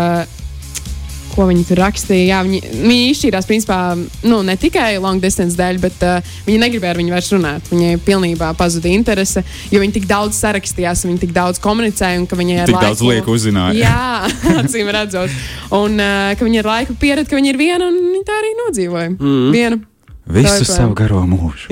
ko 1.36 1.46
viņi 1.50 1.64
tur 1.68 1.80
rakstīja. 1.84 2.26
Jā, 2.30 2.40
viņi, 2.46 2.60
viņi 2.74 3.08
izšķīrās, 3.12 3.48
principā, 3.48 3.78
nu, 4.26 4.40
ne 4.46 4.56
tikai 4.60 4.96
long 5.02 5.22
distance 5.22 5.58
dēļ, 5.58 5.80
bet 5.82 6.04
uh, 6.06 6.34
viņi 6.48 6.60
negribēja 6.62 6.94
ar 6.96 7.00
viņu 7.02 7.16
vairs 7.16 7.32
runāt. 7.34 7.70
Viņai 7.72 7.96
pilnībā 8.06 8.52
pazuda 8.58 8.90
interese, 8.92 9.44
jo 9.72 9.82
viņi 9.82 9.98
tik 9.98 10.08
daudz 10.10 10.38
sarakstījās, 10.40 11.04
viņi 11.08 11.22
tik 11.26 11.34
daudz 11.36 11.60
komunicēja, 11.64 12.22
un 12.22 12.28
ka 12.30 12.38
viņai 12.38 12.62
ar 12.64 12.72
Tik 12.72 12.86
daudz 12.88 13.04
lieku 13.06 13.36
uzzināja. 13.36 13.76
Jā, 13.80 14.54
acīm 14.62 14.92
redzot. 14.94 15.34
Un 15.76 16.00
uh, 16.00 16.32
ka 16.38 16.48
viņi 16.48 16.62
ar 16.62 16.72
laiku 16.72 16.96
pierada, 17.00 17.28
ka 17.28 17.38
viņi 17.38 17.52
ir 17.52 17.60
viena, 17.60 17.90
un 17.90 18.00
viņi 18.16 18.24
tā 18.26 18.40
arī 18.40 18.56
nodzīvoja. 18.64 19.12
Mm. 19.16 19.52
Viena. 19.54 19.84
Visu 20.26 20.48
Tā 20.50 20.58
ir 20.58 20.66
savu 20.66 20.94
garo 20.98 21.20
mūžu. 21.28 21.70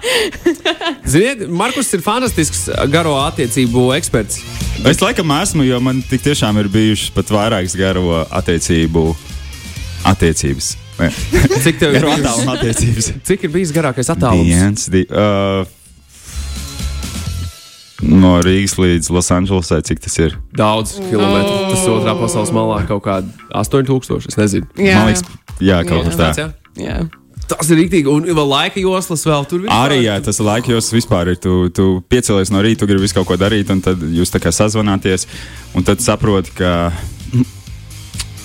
Ziniet, 1.12 1.42
Markus 1.52 1.90
ir 1.92 2.00
fantastisks 2.04 2.70
garo 2.88 3.18
attiecību 3.20 3.90
eksperts. 3.98 4.40
Es 4.88 5.02
laikam 5.04 5.28
esmu, 5.36 5.66
jo 5.68 5.80
man 5.84 6.00
tik 6.08 6.24
tiešām 6.24 6.56
ir 6.62 6.70
bijušas 6.72 7.12
pat 7.16 7.32
vairākas 7.36 7.76
garo 7.76 8.22
attiecību 8.24 9.10
attiecības. 10.08 10.72
Cik 11.66 11.76
tev 11.82 11.98
ir 11.98 12.06
attāluma 12.08 12.54
attiecības. 12.56 13.10
cik 13.28 13.44
ir 13.44 13.52
bijis 13.52 13.74
garākais 13.76 14.08
attālums? 14.14 14.48
Viens, 14.48 14.86
divi. 14.88 15.04
Uh, 15.12 15.68
no 18.08 18.38
Rīgas 18.40 18.78
līdz 18.80 19.12
Losandželosai, 19.12 19.82
cik 19.84 20.00
tas 20.06 20.16
ir? 20.22 20.38
Daudz 20.56 20.96
kilometru. 20.96 21.58
Tas 21.74 21.84
otrā 21.92 22.16
pasaules 22.16 22.54
malā 22.56 22.80
kaut 22.88 23.04
kāda 23.04 23.52
8000. 23.52 24.32
Es 24.32 24.40
nezinu. 24.40 24.72
Jā, 24.80 24.96
Man 25.02 25.12
liekas, 25.12 25.28
jā, 25.60 25.84
kaut 25.84 26.08
kas 26.08 26.20
tāds. 26.22 26.40
Jā. 26.40 26.48
jā. 26.80 26.98
Tas 27.46 27.68
ir 27.70 27.78
rīktīgi. 27.78 28.10
Un 28.10 28.26
vēl 28.26 28.48
laika 28.50 28.82
joslas 28.82 29.22
vēl 29.26 29.44
tur 29.46 29.62
vispār. 29.64 29.84
Arī 29.86 30.00
jā, 30.02 30.16
tas 30.24 30.40
laika 30.42 30.72
jūs 30.72 30.90
vispār 30.94 31.30
ir. 31.30 31.38
Tu, 31.42 31.52
tu 31.76 31.86
piecēlies 32.10 32.50
no 32.54 32.62
rīta, 32.64 32.82
tu 32.82 32.90
gribi 32.90 33.06
visu 33.06 33.18
kaut 33.20 33.28
ko 33.30 33.38
darīt, 33.38 33.70
un 33.70 33.82
tad 33.84 34.02
jūs 34.02 34.34
tā 34.34 34.40
kā 34.42 34.50
sazvanāties, 34.54 35.28
un 35.78 35.86
tad 35.86 36.02
saproti, 36.02 36.54
ka. 36.58 36.72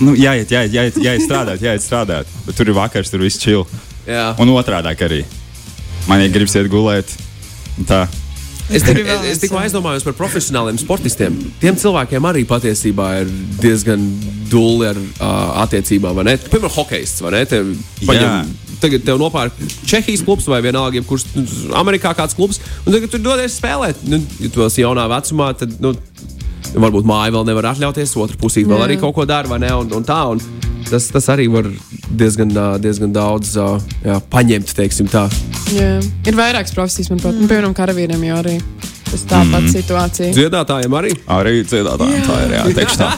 Nu, 0.02 0.16
jāiet, 0.18 0.50
jāiet, 0.50 0.74
jāiet, 0.74 0.98
jāiet 1.02 1.26
strādāt, 1.26 1.62
jāiet 1.62 1.84
strādāt. 1.86 2.30
Bet 2.48 2.58
tur 2.58 2.70
ir 2.70 2.78
vakars, 2.78 3.12
tur 3.14 3.22
viss 3.22 3.42
čil. 3.42 3.66
Jā. 4.10 4.32
Un 4.42 4.50
otrādi 4.54 4.94
arī. 5.06 5.22
Man 6.10 6.24
ir 6.24 6.34
gribas 6.34 6.58
iet 6.58 6.70
gulēt. 6.74 7.14
un 7.78 7.86
Tā. 7.90 8.06
Es, 8.72 8.86
tik, 8.88 9.02
tikko 9.42 9.58
jā. 9.58 9.66
aizdomājos 9.68 10.06
par 10.08 10.16
profesionāliem 10.16 10.78
sportistiem. 10.80 11.36
Tiem 11.60 11.76
cilvēkiem 11.80 12.28
arī 12.30 12.46
patiesībā 12.48 13.08
ir 13.20 13.32
diezgan 13.60 14.06
dūli 14.52 14.88
ar 14.88 15.00
uh, 15.00 15.64
attiecībām. 15.66 16.22
Piemēram, 16.24 16.72
hokejists. 16.78 17.24
vai 17.26 17.34
ne? 17.36 17.44
Paņem- 18.08 18.54
Tagad 18.82 19.06
tev 19.06 19.20
nopērk 19.22 19.58
Čehijas 19.86 20.24
klubs 20.26 20.48
vai 20.50 20.62
vienalga, 20.66 20.98
jebkurš 21.00 21.28
Amerikā 21.78 22.16
kāds 22.18 22.38
klubs, 22.38 22.62
un 22.86 22.96
tagad 22.96 23.12
tur 23.14 23.22
dodies 23.24 23.60
spēlēt. 23.60 24.02
Nu, 24.10 24.22
ja 24.42 24.50
tu 24.54 24.66
esi 24.66 24.82
jaunā 24.82 25.06
vecumā, 25.12 25.52
tad 25.60 25.76
nu, 25.84 25.94
varbūt 26.74 27.08
māja 27.08 27.36
vēl 27.36 27.48
nevar 27.52 27.72
atļauties, 27.74 28.16
otra 28.22 28.40
pusē 28.42 28.66
vēl 28.68 28.86
arī 28.86 28.98
kaut 29.02 29.16
ko 29.18 29.28
dara, 29.30 29.50
vai 29.52 29.62
ne? 29.64 29.72
Un, 29.84 29.92
un 29.98 30.08
tā, 30.08 30.20
un 30.34 30.42
tas, 30.90 31.08
tas 31.14 31.30
arī 31.34 31.48
var 31.52 31.68
diezgan, 32.10 32.54
diezgan 32.84 33.14
daudz 33.16 33.56
jā, 33.58 34.18
paņemt, 34.32 34.74
teiksim 34.78 35.10
tā. 35.12 35.28
Jā. 35.76 36.00
Ir 36.28 36.38
vairākas 36.38 36.76
profesijas, 36.76 37.12
manuprāt, 37.14 37.38
mm. 37.38 37.52
piemēram, 37.52 37.76
karavīriem 37.78 38.26
jau 38.28 38.40
arī. 38.42 38.58
Tas 39.12 39.24
tā 39.28 39.42
pati 39.44 39.68
mm. 39.68 39.72
situācija. 39.76 40.32
Dziedātājiem 40.36 40.94
arī. 40.96 41.12
Arī 41.36 41.54
dziedātājiem 41.68 42.22
tā 42.28 42.36
ir. 42.46 42.52
Jā, 42.56 42.64
teikšu 42.78 42.98
tā. 43.02 43.10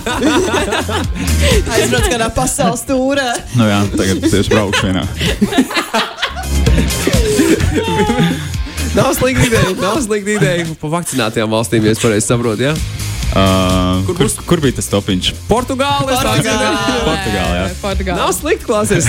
Aizbrauc 1.75 2.07
kādā 2.09 2.29
pasaules 2.33 2.81
tūrē. 2.89 3.27
Nu, 3.59 3.67
jā, 3.69 3.79
tagad 3.93 4.25
tieši 4.25 4.49
braukšu 4.55 4.89
vienā. 4.89 5.03
Nav 8.97 9.13
slikta 9.17 9.45
ideja. 9.45 9.69
Nav 9.81 10.01
slikta 10.01 10.31
ideja. 10.39 10.65
Pa 10.81 10.87
vakcinētajām 10.97 11.49
valstīm, 11.53 11.85
ja 11.85 11.93
es 11.93 12.01
pareizi 12.01 12.27
saprotu. 12.29 12.61
Ja? 12.67 12.73
Uh, 13.33 14.03
Kur 14.05 14.13
kur, 14.13 14.27
būs? 14.27 14.35
kur 14.45 14.59
bija 14.61 14.75
tas 14.77 14.85
topiņš? 14.91 15.31
Portugālē, 15.49 16.13
jā. 16.13 17.63
Portugālē. 17.81 18.17
Nav 18.19 18.29
slikti 18.37 18.67
klausīties 18.67 19.07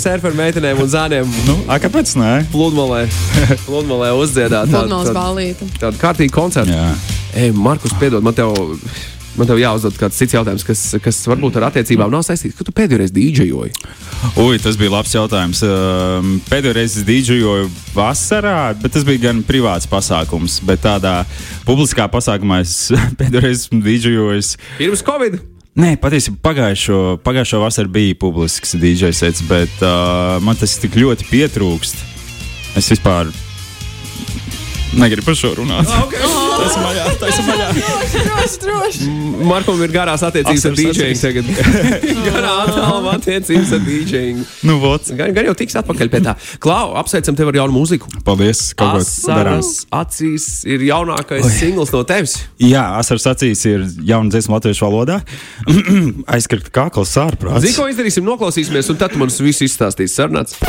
surferu 0.00 0.32
meitenēm 0.38 0.80
un 0.80 0.88
zēniem. 0.88 1.28
Nu, 1.44 1.58
a, 1.68 1.76
kāpēc 1.82 2.14
nē? 2.16 2.30
Pludmalē, 2.54 3.02
pludmalē 3.68 4.14
uzdziedāt 4.16 4.72
Pludmales 4.72 5.10
tādu, 5.10 5.18
ballīte. 5.18 5.68
tādu 5.82 6.00
kārtīgu 6.00 6.32
koncertu. 6.38 6.72
Jā. 6.72 6.88
Ej, 7.36 7.52
Markus, 7.52 7.92
piedod, 8.00 8.24
man 8.24 8.32
tev, 8.38 8.56
man 9.38 9.48
tev 9.48 9.60
jāuzdod 9.60 9.96
kāds 10.00 10.18
cits 10.18 10.34
jautājums, 10.34 10.64
kas, 10.66 10.82
kas 11.02 11.20
varbūt 11.30 11.58
ar 11.60 11.68
attiecībām 11.68 12.10
nav 12.12 12.24
saistīts. 12.26 12.56
Kad 12.58 12.68
tu 12.68 12.74
pēdējo 12.76 13.00
reizi 13.02 13.16
dīdžejoji? 13.16 13.74
Ui, 14.42 14.58
tas 14.62 14.78
bija 14.80 14.94
labs 14.94 15.14
jautājums. 15.14 15.62
Um, 15.66 16.34
Pēdējo 16.48 16.74
reizi 16.76 17.04
dīdžoju 17.06 17.70
vasarā, 17.94 18.72
bet 18.80 18.96
tas 18.96 19.06
bija 19.06 19.28
gan 19.28 19.44
privāts 19.46 19.88
pasākums. 19.90 20.58
Bet 20.66 20.84
tādā 20.84 21.20
publiskā 21.68 22.08
pasākumā 22.12 22.62
es 22.64 22.76
pēdējo 23.20 23.46
reizi 23.46 23.66
esmu 23.66 23.82
dīdžojis. 23.86 24.54
Pirms 24.80 25.06
Covid. 25.06 25.40
Nē, 25.80 25.94
patiesībā 26.02 26.40
pagājušo, 26.50 27.20
pagājušo 27.24 27.60
vasaru 27.62 27.92
bija 27.94 28.16
publisks 28.18 28.74
dīdžers, 28.80 29.44
bet 29.48 29.84
uh, 29.86 30.40
man 30.42 30.58
tas 30.58 30.74
tik 30.82 30.98
ļoti 30.98 31.30
pietrūkst. 31.30 32.02
Es 32.78 32.90
vispār 32.90 33.30
negribu 34.98 35.30
par 35.30 35.38
šo 35.38 35.54
runāt. 35.62 35.90
Okay. 36.04 36.39
Ir 36.60 36.82
maļā, 36.84 37.04
tas 37.20 37.38
ir 37.40 37.46
maļā. 37.46 37.68
Droši, 37.76 38.58
droši. 38.64 39.08
Markam 39.50 39.80
ir 39.84 39.92
garās 39.94 40.22
attiecības 40.26 40.66
ar 40.68 40.76
dīdžeju 40.78 41.18
tagad. 41.20 41.50
Garā 42.26 42.52
attāluma 42.66 43.14
attiecības 43.16 43.72
ar 43.76 43.82
dīdžeju. 43.86 44.44
Nu, 44.68 44.76
vots. 44.82 45.12
Gan, 45.16 45.32
gan 45.36 45.48
jau 45.48 45.54
tiks 45.58 45.78
atpakaļ 45.80 46.12
pie 46.12 46.22
tā. 46.26 46.34
Klau, 46.62 46.92
apsveicam 47.00 47.38
tevi 47.38 47.54
ar 47.54 47.60
jaunu 47.62 47.76
mūziku. 47.78 48.10
Paldies, 48.26 48.62
kaut 48.78 48.98
ko 48.98 49.04
darām. 49.30 49.60
Asaras 49.60 49.72
acīs 50.02 50.48
ir 50.68 50.84
jaunākais 50.90 51.48
singls 51.56 51.94
no 51.96 52.02
tevis. 52.08 52.36
Jā, 52.62 52.84
asaras 53.00 53.30
acīs 53.32 53.64
ir 53.70 53.86
jauna 54.12 54.32
dziesma 54.34 54.58
latviešu 54.58 54.86
valodā. 54.86 55.20
Aizkrita 56.36 56.72
kakls 56.82 57.16
ārprāts. 57.20 57.64
Zini, 57.64 57.76
ko 57.78 57.88
izdarīsim? 57.90 58.26
Noklausīsimies, 58.28 58.92
un 58.92 59.00
tad 59.00 59.16
tu 59.16 59.22
mums 59.22 59.40
visu 59.44 59.66
izstāstīsi. 59.68 60.20
Sarunāts. 60.20 60.60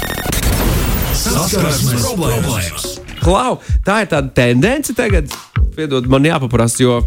Saskarsmes 1.22 2.08
problēmas. 2.08 2.91
Klau, 3.22 3.60
tā 3.86 4.02
ir 4.04 4.12
tāda 4.12 4.34
tendence 4.36 4.96
tagad. 4.98 5.30
Piedod, 5.76 6.08
man 6.12 6.26
jāpaprasa, 6.26 6.82
jo 6.84 7.00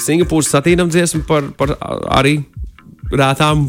Singapūras 0.00 0.50
satīnam 0.52 0.90
dziesma 0.92 1.22
par, 1.28 1.50
par 1.58 1.76
arī 2.16 2.38
rētām. 3.12 3.68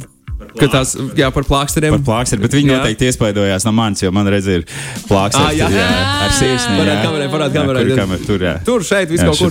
Ka 0.59 0.67
tās, 0.71 0.93
jā, 1.17 1.29
par 1.33 1.45
plāksteriem. 1.47 1.95
Par 1.97 2.03
plāksteri, 2.07 2.43
bet 2.43 2.55
viņi 2.55 2.71
Jā. 2.71 2.79
noteikti 2.79 3.09
iespaidojās 3.09 3.65
no 3.67 3.73
manis, 3.75 4.03
jo 4.03 4.11
man 4.15 4.29
redz, 4.31 4.49
ir 4.51 4.65
plāksteri. 5.09 5.49
Ā, 5.49 5.55
jā. 5.57 5.69
tur, 5.71 5.79
jā, 5.79 5.87
ar 6.25 6.35
sirsniņu. 6.37 6.77
Parād 6.79 6.93
jā. 6.93 7.01
kamerai, 7.07 7.27
parād 7.33 7.57
Jā, 7.57 7.63
kamerai. 7.63 7.83
Kur 7.83 7.91
ir 7.91 8.01
kamera? 8.01 8.27
Tur, 8.27 8.45
jā. 8.47 8.53
Tur, 8.67 8.85
šeit, 8.87 9.11
vis 9.13 9.23
Jā, 9.23 9.31
kaut 9.31 9.41
kur. 9.41 9.49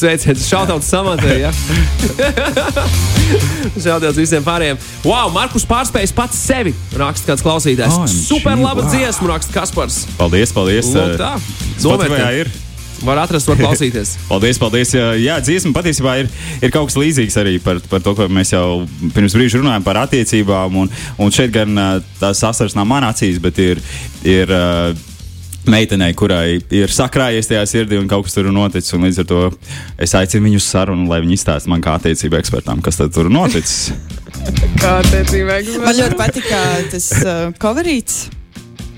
Sveiciens, 0.00 0.46
šautauts 0.46 0.90
samatē, 0.92 1.36
ja? 1.40 1.52
šautauts 3.84 4.18
visiem 4.20 4.46
pārējiem. 4.46 4.80
Wow, 5.04 5.34
Markus 5.34 5.66
pārspējis 5.68 6.14
pats 6.16 6.40
sevi, 6.40 6.74
raksta 7.00 7.32
kāds 7.32 7.46
klausītājs. 7.46 8.00
OMG, 8.00 8.16
Super 8.30 8.58
laba 8.60 8.84
wow. 8.84 8.90
dziesma, 8.94 9.34
raksta 9.34 9.60
Kaspars. 9.60 10.02
Paldies, 10.20 10.54
paldies. 10.56 10.90
Lūk 10.94 11.16
tā. 11.20 11.36
Spotify 11.80 12.16
Novērtē. 12.16 12.34
ir. 12.44 12.69
Var 13.04 13.20
atrast, 13.22 13.48
var 13.48 13.60
klausīties. 13.60 14.14
Paldies, 14.30 14.58
paldies. 14.60 14.94
Jā, 15.22 15.38
dziesma 15.44 15.72
patiesībā 15.76 16.16
ir, 16.22 16.30
ir 16.60 16.72
kaut 16.74 16.90
kas 16.90 16.98
līdzīgs 17.00 17.38
arī 17.40 17.58
par, 17.64 17.80
par 17.90 18.02
to, 18.04 18.14
ko 18.18 18.28
mēs 18.32 18.52
jau 18.52 18.82
pirms 19.14 19.36
brīža 19.36 19.60
runājām 19.60 19.86
par 19.86 20.02
attiecībām. 20.02 20.82
Un, 20.82 20.90
un 21.20 21.32
šeit 21.34 21.54
gan 21.54 21.78
tās 22.20 22.42
asaras 22.46 22.76
nav 22.78 22.88
manā 22.90 23.14
acīs, 23.14 23.40
bet 23.42 23.62
ir. 23.62 23.84
ir 24.26 24.58
Meitenei, 25.70 26.14
kurai 26.16 26.56
ir 26.72 26.90
sakrājies 26.90 27.50
tajā 27.50 27.66
sirdī 27.68 27.98
un 28.00 28.06
kaut 28.08 28.24
kas 28.24 28.32
tur 28.32 28.48
ir 28.48 28.54
noticis. 28.56 28.94
un 28.96 29.04
Līdz 29.04 29.20
ar 29.20 29.26
to 29.28 29.40
es 30.00 30.16
aicinu 30.16 30.48
viņu 30.48 30.56
uz 30.62 30.64
sarunu, 30.72 31.04
lai 31.10 31.20
viņi 31.20 31.36
izstāsta 31.36 31.70
man 31.70 31.84
kā 31.84 31.98
attiecību 32.00 32.40
ekspertam, 32.40 32.80
kas 32.80 32.96
tad 32.98 33.12
tur 33.12 33.28
ir 33.28 33.36
noticis. 33.36 33.92
Kā 34.80 34.96
attiecībā? 35.02 35.60
Man 35.84 35.98
ļoti 36.00 36.16
patika 36.16 36.64
tas 36.90 37.12
uh, 37.20 37.50
coverīts. 37.60 38.39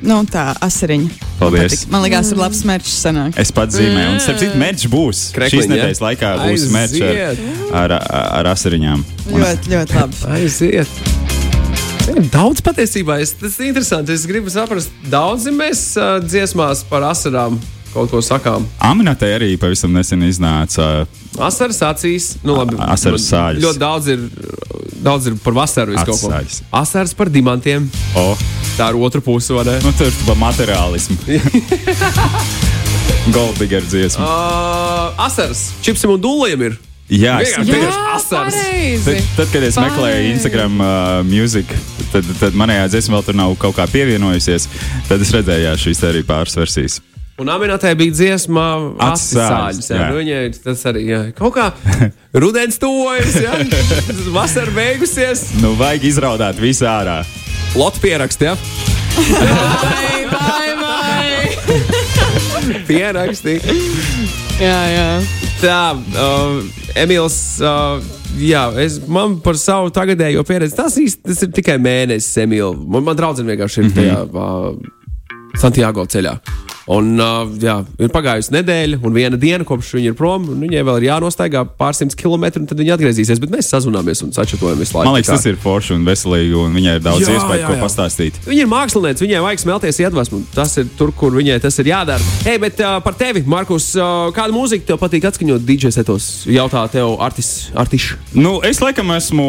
Nu, 0.03 0.19
tā 0.27 0.51
asariņa. 0.63 1.09
Man 1.09 1.39
Paldies. 1.39 1.63
patika. 1.63 1.91
Man 1.95 2.05
liekas, 2.05 2.33
ir 2.35 2.41
labs 2.41 2.63
mērķis. 2.67 2.95
Sanāk. 3.05 3.37
Es 3.39 3.53
pats 3.55 3.79
zīmēju, 3.79 4.15
un 4.15 4.23
starp 4.23 4.41
citu, 4.43 4.59
mērķis 4.63 4.91
būs. 4.93 5.23
Krekliņi, 5.37 5.63
Šīs 5.63 5.71
nedēļas 5.71 6.03
laikā 6.03 6.33
būs 6.43 6.69
mērķis 6.75 7.05
ar, 7.07 7.43
ar, 7.83 7.97
ar, 7.99 8.31
ar 8.41 8.51
asariņām. 8.53 9.05
Un, 9.31 9.45
Ļoti, 9.45 9.75
ļoti 9.77 9.99
labi. 10.01 10.23
Aiziet! 10.37 11.03
Daudz 12.33 12.65
patiesībā, 12.67 13.21
es, 13.23 13.37
tas 13.39 13.55
ir 13.61 13.71
interesanti. 13.71 14.15
Es 14.17 14.27
gribu 14.27 14.51
saprast, 14.51 14.91
daudzi 15.11 15.55
mēs 15.55 15.93
uh, 16.01 16.17
dziesmās 16.25 16.83
par 16.91 17.07
asarām 17.13 17.61
kaut 17.93 18.11
ko 18.11 18.23
sakām. 18.25 18.65
Aminatē 18.83 19.29
arī 19.37 19.53
pavisam 19.61 19.93
nesen 19.95 20.25
iznāca 20.27 21.05
Asaras 21.41 21.81
acīs, 21.87 22.35
nu 22.45 22.57
labi. 22.59 22.77
Asaras 22.77 23.23
man 23.23 23.29
sāļas. 23.29 23.63
Ļoti 23.65 23.81
daudz 23.81 24.09
ir, 24.13 24.25
daudz 25.05 25.31
ir 25.31 25.39
par 25.45 25.57
vasaru. 25.57 25.97
Asaras 25.97 27.15
par 27.17 27.31
dimantiem. 27.33 27.89
O, 28.19 28.27
Tā 28.77 28.89
ir 28.93 28.99
otra 29.05 29.21
puse, 29.25 29.53
vai 29.57 29.65
ne? 29.69 29.77
nu, 29.85 29.93
tur 29.99 30.13
par 30.27 30.39
materiālismu. 30.41 31.17
Golddigger 33.35 33.85
dziesma. 33.87 34.25
Uh, 34.25 35.27
asaras 35.27 35.69
čipsim 35.85 36.11
un 36.17 36.23
dūliem 36.23 36.67
ir. 36.71 36.79
Jā, 37.13 37.35
es- 37.45 37.53
pareizi. 38.31 39.05
Tad, 39.05 39.17
tad, 39.37 39.49
kad 39.53 39.63
es 39.67 39.77
meklēju 39.77 40.01
Pareizi. 40.01 40.31
Instagram 40.33 40.79
uh, 40.81 40.87
mūziku, 41.29 41.77
tad, 42.13 42.25
tad 42.41 42.57
manējā 42.57 42.87
dziesma 42.95 43.19
vēl 43.19 43.27
tur 43.27 43.37
nav 43.37 43.53
kaut 43.61 43.77
kā 43.77 43.85
pievienojusies. 43.91 44.69
Tad 45.11 45.21
es 45.25 45.33
redzēju, 45.35 45.67
jā, 45.69 45.75
šīs 45.85 46.01
arī 46.09 46.23
pāris 46.27 46.57
versijas. 46.57 47.01
Un 47.43 47.49
Aminatē 47.51 47.91
bija 47.99 48.13
dziesma, 48.15 48.65
atsāļas. 49.03 49.83
sāļas, 49.83 49.87
jā. 49.91 50.09
Nu, 50.13 50.21
viņai 50.21 50.43
tas 50.63 50.85
arī 50.89 51.03
jā. 51.09 51.21
kaut 51.37 51.57
kā 51.57 51.71
rudens 52.43 52.79
tuvojas, 52.81 53.35
jā. 53.45 53.55
vasara 54.33 54.73
beigusies. 54.77 55.49
Nu, 55.61 55.75
vajag 55.81 56.07
izraudāt 56.13 56.61
visu 56.63 56.87
ārā. 56.89 57.21
Lots 57.73 58.01
pierakst, 58.03 58.43
jā. 58.45 58.53
Vai, 59.17 60.27
vai, 60.29 60.69
vai. 60.77 61.39
Pieraksti. 62.89 63.55
jā, 64.61 64.81
jā. 64.93 65.07
Tā, 65.63 65.79
uh, 65.97 66.59
Emīls, 67.01 67.37
uh, 67.65 68.03
jā, 68.37 68.67
es, 68.83 68.99
man 69.09 69.39
par 69.45 69.57
savu 69.61 69.93
tagadējo 69.95 70.45
pieredzi, 70.49 70.77
tas, 70.77 70.99
tas 71.25 71.45
ir 71.47 71.53
tikai 71.57 71.79
mēnesis, 71.81 72.35
Emīls. 72.45 72.77
Man, 72.85 73.07
man 73.09 73.17
draudzene 73.17 73.55
vienkārši 73.55 73.87
ir 73.87 73.95
tajā 73.97 74.19
uh, 74.29 74.77
Santiago 75.63 76.05
ceļā. 76.13 76.37
Un, 76.91 77.13
uh, 77.23 77.51
jā, 77.63 77.77
ir 78.03 78.11
pagājusi 78.13 78.55
nedēļa, 78.57 79.01
un 79.07 79.15
viena 79.15 79.39
diena, 79.41 79.67
kopš 79.67 79.95
viņa 79.99 80.13
ir 80.13 80.17
prom. 80.19 80.47
Viņai 80.63 80.83
vēl 80.87 80.99
ir 81.01 81.09
jānostaigā 81.11 81.65
pārsimts 81.79 82.19
kilometru, 82.19 82.65
un 82.65 82.71
tad 82.71 82.81
viņa 82.83 82.97
atgriezīsies. 82.97 83.43
Bet 83.43 83.55
mēs 83.55 83.71
sazvanāmies 83.71 84.25
un 84.27 84.35
sačatojamies 84.35 84.83
visu 84.83 84.99
laiku. 84.99 85.09
Man 85.09 85.19
liekas, 85.19 85.31
tas 85.37 85.47
ir 85.47 85.59
forši 85.63 85.95
un 85.97 86.07
veselīgi, 86.09 86.55
un 86.59 86.75
viņai 86.77 86.97
ir 86.99 87.05
daudz 87.05 87.23
Jā, 87.25 87.37
iespēju, 87.39 87.63
jā, 87.63 87.71
ko 87.71 87.77
jā. 87.77 87.83
pastāstīt. 87.85 88.41
Viņa 88.49 88.67
ir 88.67 88.71
mākslinieca, 88.73 89.25
viņai 89.27 89.45
vajag 89.47 89.63
smelties 89.63 90.03
iedvesmu. 90.03 90.43
Tas 90.57 90.77
ir 90.83 90.91
tur, 90.99 91.15
kur 91.17 91.35
viņai 91.39 91.59
tas 91.63 91.79
ir 91.83 91.93
jādara. 91.93 92.31
Hei, 92.47 92.59
bet 92.63 92.83
uh, 92.83 92.99
par 93.05 93.17
tevi, 93.19 93.45
Markus, 93.47 93.93
uh, 93.99 94.31
kādu 94.35 94.57
mūziku 94.57 94.89
tev 94.91 95.01
patīk 95.03 95.31
atskaņot 95.31 95.67
DJ 95.69 95.95
setos? 95.95 96.31
Jautā 96.51 96.85
tev, 96.93 97.15
Artis. 97.23 97.71
Artiš. 97.79 98.15
Nu, 98.35 98.59
es 98.67 98.83
laikam 98.83 99.15
esmu 99.15 99.47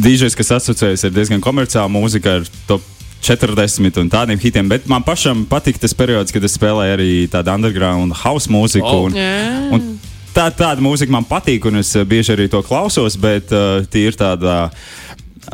DJs, 0.00 0.34
kas 0.38 0.56
asociējas 0.58 1.06
ar 1.06 1.14
diezgan 1.14 1.44
komerciālu 1.44 1.94
mūziku, 1.94 2.40
ar 2.40 2.48
top 2.68 2.84
40 3.20 4.00
un 4.00 4.08
tādiem 4.12 4.40
hitiem, 4.40 4.68
bet 4.70 4.86
man 4.88 5.04
pašam 5.04 5.44
patīk 5.48 5.80
tas 5.80 5.94
periods, 5.96 6.32
kad 6.32 6.44
es 6.46 6.56
spēlēju 6.56 6.96
arī 6.96 7.10
tādu 7.32 7.52
underground 7.52 8.16
house 8.22 8.50
mūziku. 8.50 8.88
Oh. 8.88 9.06
un, 9.08 9.16
Jā. 9.16 9.36
un 9.76 9.86
tā, 10.34 10.48
tāda 10.48 10.80
mūzika 10.84 11.12
man 11.12 11.28
patīk, 11.28 11.68
un 11.68 11.82
es 11.82 11.92
eh, 11.96 12.06
bieži 12.08 12.34
arī 12.36 12.48
to 12.50 12.62
klausos, 12.66 13.18
bet 13.20 13.52
uh, 13.52 13.84
tie 13.90 14.08
ir 14.08 14.18
tāda. 14.18 14.66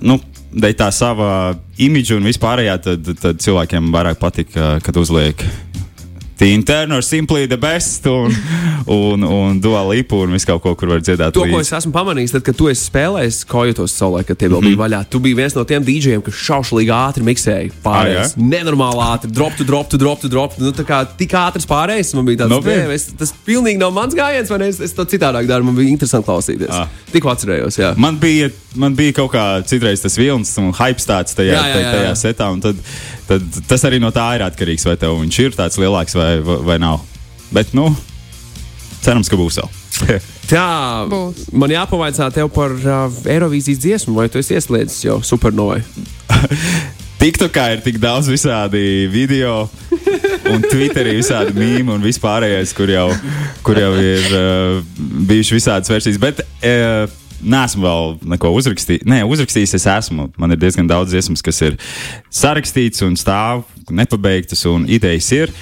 Nu, 0.04 0.20
Dēļ 0.56 0.73
tā 0.78 0.87
sava 0.94 1.28
imidža 1.82 2.16
un 2.16 2.25
vispārējā, 2.25 2.76
tad, 2.80 3.08
tad 3.20 3.42
cilvēkiem 3.44 3.90
vairāk 3.92 4.20
patīk, 4.23 4.54
uh, 4.56 4.78
kad 4.80 4.96
uzliek 4.96 5.42
Tīna 6.37 6.66
Turner, 6.69 7.00
Simply 7.02 7.47
the 7.49 7.57
Best 7.57 8.05
un, 8.07 8.35
un, 8.87 9.23
un 9.25 9.61
Dual 9.61 9.88
Lipu 9.95 10.19
un 10.26 10.35
visu 10.37 10.47
kaut 10.50 10.61
ko, 10.62 10.75
kur 10.76 10.90
var 10.93 11.00
dziedāt. 11.00 11.33
To, 11.33 11.40
ko 11.49 11.57
līdzi. 11.57 11.61
es 11.64 11.73
esmu 11.78 11.93
pamanījis, 11.95 12.35
tad, 12.37 12.43
kad 12.45 12.57
tu 12.59 12.69
esi 12.69 12.85
spēlējis 12.90 13.38
kojotos 13.49 13.95
saulē, 13.97 14.21
kad 14.28 14.37
tie 14.37 14.50
vēl 14.52 14.61
Mhm. 14.61 14.69
bija 14.69 14.81
vaļā, 14.83 15.00
tu 15.09 15.21
biji 15.25 15.37
viens 15.38 15.55
no 15.57 15.64
tiem 15.64 15.85
DJiem, 15.87 16.21
kas 16.26 16.35
šaušalīgi 16.35 16.93
ātri 16.93 17.25
miksēja 17.25 17.73
pārējais. 17.85 18.35
Ah, 18.37 18.43
Nenormāli 18.52 19.00
ātri, 19.07 19.33
drop 19.33 19.57
to 19.57 19.64
drop 19.64 19.88
to 19.88 19.97
drop 19.97 20.21
to 20.21 20.28
drop. 20.28 20.59
Nu, 20.61 20.73
tā 20.76 20.85
kā 20.85 21.00
tik 21.16 21.33
ātrs 21.33 21.64
pārējais, 21.66 22.12
man 22.14 22.26
bija 22.28 22.45
tāds, 22.45 22.52
Nopietni? 22.52 22.85
"Nē, 22.85 22.95
es, 22.95 23.09
tas 23.19 23.33
pilnīgi 23.47 23.78
nav 23.81 23.93
mans 23.97 24.14
gājiens, 24.14 24.50
ne? 24.59 24.69
Es, 24.69 24.81
es 24.81 24.93
to 24.93 25.05
citādāk 25.09 25.47
daru, 25.49 25.64
man 25.64 25.75
bija 25.75 25.88
interesanti 25.88 26.26
klausīties. 26.28 26.69
Ah. 26.71 26.88
Tikko 27.12 27.33
atcerējos, 27.33 27.81
jā. 27.81 27.97
Man 27.97 28.19
bija, 28.21 28.50
man 28.76 28.95
bija 28.95 29.12
kaut 29.16 29.33
kā 29.33 29.64
citreiz 29.64 30.02
tas 30.05 30.16
vilnis 30.21 30.52
un 30.59 30.73
hype 30.73 31.00
tāds 31.00 31.33
tajā, 31.35 31.57
Jā, 31.57 31.64
jā, 31.64 31.81
jā, 31.81 31.93
tajā 31.97 32.11
jā. 32.12 32.16
setā. 32.26 32.52
un 32.52 32.61
Tad, 32.61 32.76
tad 33.28 33.61
tas 33.68 33.85
arī 33.88 34.00
no 34.02 34.12
tā 34.14 34.26
ir 34.37 34.45
atkarīgs, 34.47 34.87
vai 34.88 34.97
tev 35.00 35.18
viņš 35.23 35.40
ir 35.45 35.56
tāds 35.59 35.80
lielāks 35.80 36.16
vai, 36.18 36.30
vai, 36.42 36.78
nav. 36.83 37.02
Bet, 37.54 37.75
nu, 37.76 37.90
cerams, 39.04 39.30
ka 39.30 39.38
būs 39.38 39.61
vēl. 39.62 39.71
Tā, 40.47 41.06
Būs. 41.11 41.49
man 41.50 41.73
jāpavaicā 41.75 42.28
tev 42.30 42.52
par 42.54 42.71
uh, 42.78 43.16
Eirovīzijas 43.26 43.80
dziesmu, 43.83 44.14
vai 44.14 44.28
tu 44.30 44.38
esi 44.38 44.54
ieslēdzis 44.54 45.00
jau 45.09 45.16
supernovai? 45.26 45.80
TikTokā 47.23 47.64
ir 47.75 47.83
tik 47.83 47.99
daudz 47.99 48.28
visādi 48.30 49.09
video, 49.11 49.64
un 50.52 50.62
Twitterī 50.62 51.16
visādi 51.18 51.56
mīmīgi 51.56 51.95
un 51.97 52.04
vispārējais, 52.04 52.75
kur 52.76 52.92
jau, 52.92 53.09
kur 53.66 53.80
jau 53.80 53.90
ir 53.99 54.28
uh, 54.37 54.78
bijušas 55.26 55.56
visādas 55.56 55.90
versijas. 55.90 56.21
Bet, 56.23 56.45
uh, 56.45 57.09
Nesmu 57.47 57.85
vēl 57.87 58.15
neko 58.35 58.50
uzrakstījis. 58.59 59.04
Nē, 59.06 59.21
uzrakstījis 59.28 59.76
es 59.78 59.87
esmu. 59.91 60.30
Man 60.41 60.54
ir 60.54 60.61
diezgan 60.61 60.89
daudz 60.91 61.15
dziesmas, 61.15 61.45
kas 61.47 61.63
ir 61.63 61.76
sarakstīts 62.35 63.04
un 63.06 63.15
stāv 63.19 63.65
nepabeigtas, 63.91 64.65
un 64.71 64.89
idejas 64.91 65.30
ir. 65.37 65.54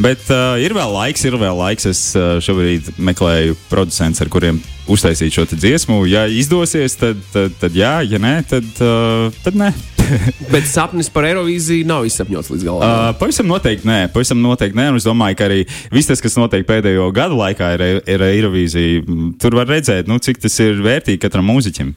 Bet 0.00 0.22
uh, 0.32 0.54
ir 0.62 0.72
vēl 0.72 0.94
laiks, 0.94 1.26
ir 1.28 1.36
vēl 1.36 1.58
laiks. 1.60 1.88
Es 1.90 2.02
uh, 2.16 2.38
šobrīd 2.40 2.94
meklēju 2.96 3.58
producentus, 3.68 4.22
ar 4.24 4.32
kuriem 4.32 4.62
uztaisīt 4.90 5.34
šo 5.34 5.44
dziesmu. 5.50 6.02
Ja 6.08 6.24
izdosies, 6.30 6.96
tad, 7.00 7.20
tad, 7.34 7.56
tad 7.60 7.76
jā, 7.76 7.98
ja 8.06 8.22
nē, 8.22 8.34
tad, 8.48 8.70
uh, 8.80 9.42
tad 9.44 9.58
nē. 9.60 9.74
Bet 10.54 10.68
sapnis 10.70 11.10
par 11.12 11.26
Eirovīziju 11.28 11.88
nav 11.88 12.06
izsapņots 12.08 12.52
līdz 12.54 12.66
galam. 12.66 12.84
Uh, 12.84 13.14
pavisam 13.20 13.48
noteikti 13.50 13.88
nē, 13.88 14.00
pavisam 14.14 14.42
noteikti 14.42 14.78
nē. 14.78 14.90
Un 14.92 15.00
es 15.00 15.08
domāju, 15.08 15.38
ka 15.40 15.48
arī 15.50 15.62
viss 15.94 16.10
tas, 16.10 16.22
kas 16.22 16.38
notiek 16.40 16.66
pēdējo 16.68 17.08
gadu 17.16 17.40
laikā, 17.40 17.72
ir, 17.78 17.86
ir 18.10 18.26
Eirovīzija. 18.30 19.02
Tur 19.40 19.58
var 19.58 19.70
redzēt, 19.70 20.10
nu, 20.10 20.20
cik 20.22 20.42
tas 20.42 20.60
ir 20.64 20.80
vērtīgi 20.84 21.22
katram 21.22 21.48
mūziķim. 21.50 21.94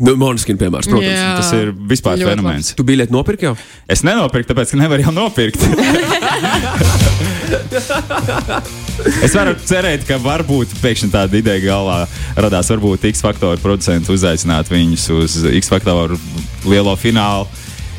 Nu, 0.00 0.14
Monskina 0.16 0.56
piemērs, 0.60 0.88
protams. 0.88 1.12
Jā. 1.12 1.32
Tas 1.36 1.50
ir 1.58 1.72
vispār 1.90 2.20
fenomens. 2.22 2.72
Tu 2.78 2.86
biļeti 2.88 3.12
nopirki 3.12 3.50
jau? 3.50 3.56
Es 3.90 4.04
nenopirku, 4.06 4.48
tāpēc, 4.52 4.72
ka 4.72 4.80
nevaru 4.80 5.04
jau 5.04 5.16
nopirkt. 5.16 5.60
es 9.24 9.34
varu 9.34 9.54
cerēt, 9.66 10.04
ka 10.08 10.18
varbūt 10.22 10.76
pēkšņi 10.82 11.10
tāda 11.14 11.40
ideja 11.40 11.62
galvā 11.64 11.98
radās. 12.38 12.70
Varbūt 12.72 13.08
X 13.10 13.24
faktoru 13.24 13.60
producentu 13.62 14.14
uzaicināt 14.16 14.70
viņus 14.72 15.08
uz 15.16 15.38
X 15.60 15.72
faktoru 15.72 16.18
lielo 16.68 16.94
finālu. 17.00 17.48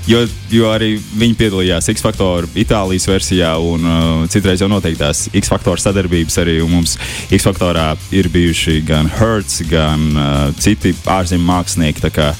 Jo, 0.10 0.24
jo 0.50 0.70
arī 0.72 0.96
viņi 0.98 1.36
piedalījās 1.38 1.86
X 1.94 2.02
faktoru 2.02 2.50
Itālijas 2.58 3.06
versijā, 3.06 3.52
un 3.62 3.86
uh, 3.86 4.24
citreiz 4.34 4.64
jau 4.64 4.70
noteiktās 4.72 5.28
X 5.38 5.52
faktoru 5.52 5.82
sadarbības 5.82 6.40
arī. 6.42 6.58
Mums 6.66 6.96
X 7.30 7.46
faktorā 7.46 7.92
ir 8.16 8.30
bijuši 8.34 8.80
gan 8.88 9.10
Hertz, 9.20 9.62
gan 9.70 10.08
uh, 10.16 10.48
citi 10.58 10.96
ārzemju 11.06 11.46
mākslinieki. 11.46 12.10
kā 12.16 12.32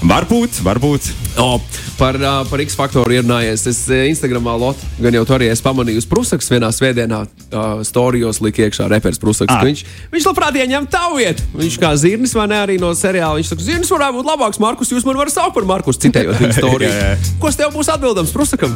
Varbūt, 0.00 0.62
varbūt. 0.64 1.10
O, 1.40 1.60
par, 2.00 2.16
uh, 2.16 2.40
par 2.48 2.64
X 2.64 2.78
faktoru 2.78 3.18
ierunājies. 3.18 3.66
Es 3.68 3.82
uh, 3.90 4.00
Instagramā 4.08 4.56
lotu, 4.56 4.88
gan 5.00 5.14
jau 5.14 5.26
tur 5.28 5.38
arī 5.38 5.50
esmu 5.52 5.68
pamanījis 5.68 6.08
Prusaks 6.08 6.48
vienā 6.52 6.72
svētdienā. 6.72 7.20
Uh, 7.50 7.84
Storijos 7.84 8.40
lika 8.40 8.64
iekšā 8.64 8.88
reperis 8.90 9.20
Prusaks. 9.20 9.52
Ah. 9.52 9.64
Viņš, 9.66 9.84
viņš 10.14 10.30
labprāt 10.30 10.56
ieņem 10.62 10.88
tavu 10.90 11.20
vietu. 11.20 11.44
Viņš 11.60 11.78
kā 11.82 11.92
zirnis 12.00 12.34
vai 12.36 12.48
ne 12.50 12.60
arī 12.64 12.80
no 12.80 12.94
seriāla. 12.96 13.40
Viņš 13.40 13.52
saka, 13.52 13.66
zirnis 13.68 13.92
varētu 13.92 14.20
būt 14.20 14.32
labāks. 14.32 14.62
Markus, 14.62 14.92
jūs 14.94 15.04
man 15.08 15.20
varat 15.20 15.36
saukt 15.36 15.56
par 15.58 15.68
Markus, 15.68 16.00
citējot 16.00 16.38
viņa 16.42 16.58
storiju. 16.58 17.09
Ko 17.40 17.52
tev 17.54 17.72
būs 17.74 17.90
atbildams 17.92 18.34
Prusakam? 18.34 18.74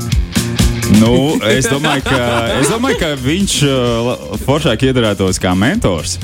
Nu, 1.01 1.35
es, 1.49 1.67
domāju, 1.71 2.05
ka, 2.07 2.21
es 2.61 2.71
domāju, 2.71 3.01
ka 3.01 3.13
viņš 3.19 3.57
uh, 3.67 4.39
foršāk 4.45 4.85
iedarētos 4.91 5.41
kā 5.43 5.55
mentors. 5.57 6.19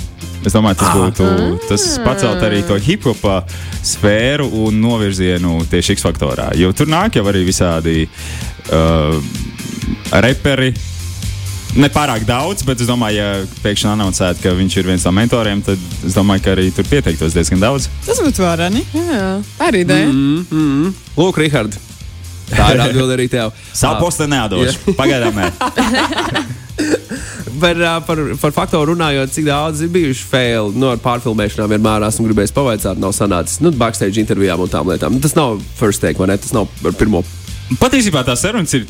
Es 0.44 0.54
domāju, 0.56 0.78
tas 0.80 0.94
būtu 0.96 1.24
tas 1.68 1.82
pacelt 2.00 2.40
arī 2.46 2.62
to 2.64 2.78
hip 2.80 3.04
hop 3.08 3.50
sfēru 3.84 4.46
un 4.64 4.78
novirzienu 4.80 5.58
tieši 5.68 5.98
X 5.98 6.06
faktorā. 6.06 6.50
Jo 6.56 6.72
tur 6.76 6.88
nāk 6.88 7.18
jau 7.18 7.26
arī 7.28 7.44
visādi 7.48 8.06
uh, 8.06 9.18
reperi. 10.24 10.72
Ne 11.78 11.86
pārāk 11.92 12.24
daudz, 12.26 12.64
bet 12.66 12.80
es 12.82 12.88
domāju, 12.88 13.20
ja 13.20 13.60
pēkšņi 13.62 13.92
anoncētu, 13.92 14.42
ka 14.42 14.56
viņš 14.58 14.78
ir 14.80 14.88
viens 14.88 15.04
no 15.06 15.12
mentoriem, 15.14 15.60
tad 15.62 15.78
es 16.08 16.16
domāju, 16.16 16.42
ka 16.42 16.56
arī 16.56 16.66
tur 16.74 16.88
pieteiktos 16.88 17.36
diezgan 17.36 17.62
daudz. 17.62 17.86
Tas 18.08 18.18
būtu 18.18 18.42
tā 18.42 18.56
ir 19.70 19.82
ideja. 19.84 20.10
Mm. 20.10 20.90
Lūk, 21.20 21.38
Rihard. 21.38 21.78
Tā 22.50 22.72
ir 22.74 22.82
atbilde 22.84 23.16
arī 23.16 23.28
tev. 23.30 23.54
Savu 23.76 24.04
postu 24.04 24.26
nedošu. 24.30 24.94
Pagaidām. 24.98 25.38
Par, 27.60 27.76
par, 28.06 28.20
par 28.40 28.52
faktoru 28.56 28.94
runājot, 28.94 29.32
cik 29.34 29.44
daudz 29.44 29.82
ir 29.84 29.90
bijuši 29.92 30.24
faili 30.30 30.78
nu, 30.80 30.86
ar 30.94 31.00
pārfilmēšanām, 31.02 31.74
vienmēr 31.74 32.06
esmu 32.06 32.28
gribējis 32.30 32.54
pavaicāt, 32.56 33.00
nav 33.02 33.12
sanācis. 33.16 33.60
Nu, 33.60 33.72
backstage 33.76 34.22
intervijām 34.22 34.62
un 34.64 34.70
tām 34.72 34.88
lietām. 34.88 35.12
Nu, 35.16 35.20
tas 35.20 35.36
nav 35.36 35.58
first 35.76 36.00
take, 36.00 36.16
vai 36.20 36.30
ne? 36.30 36.38
Tas 36.40 36.54
nav 36.56 36.70
ar 36.86 36.96
pirmo. 36.96 37.20
Patiesībā 37.82 38.22
tās 38.26 38.40
sarunas 38.46 38.72
ir 38.78 38.86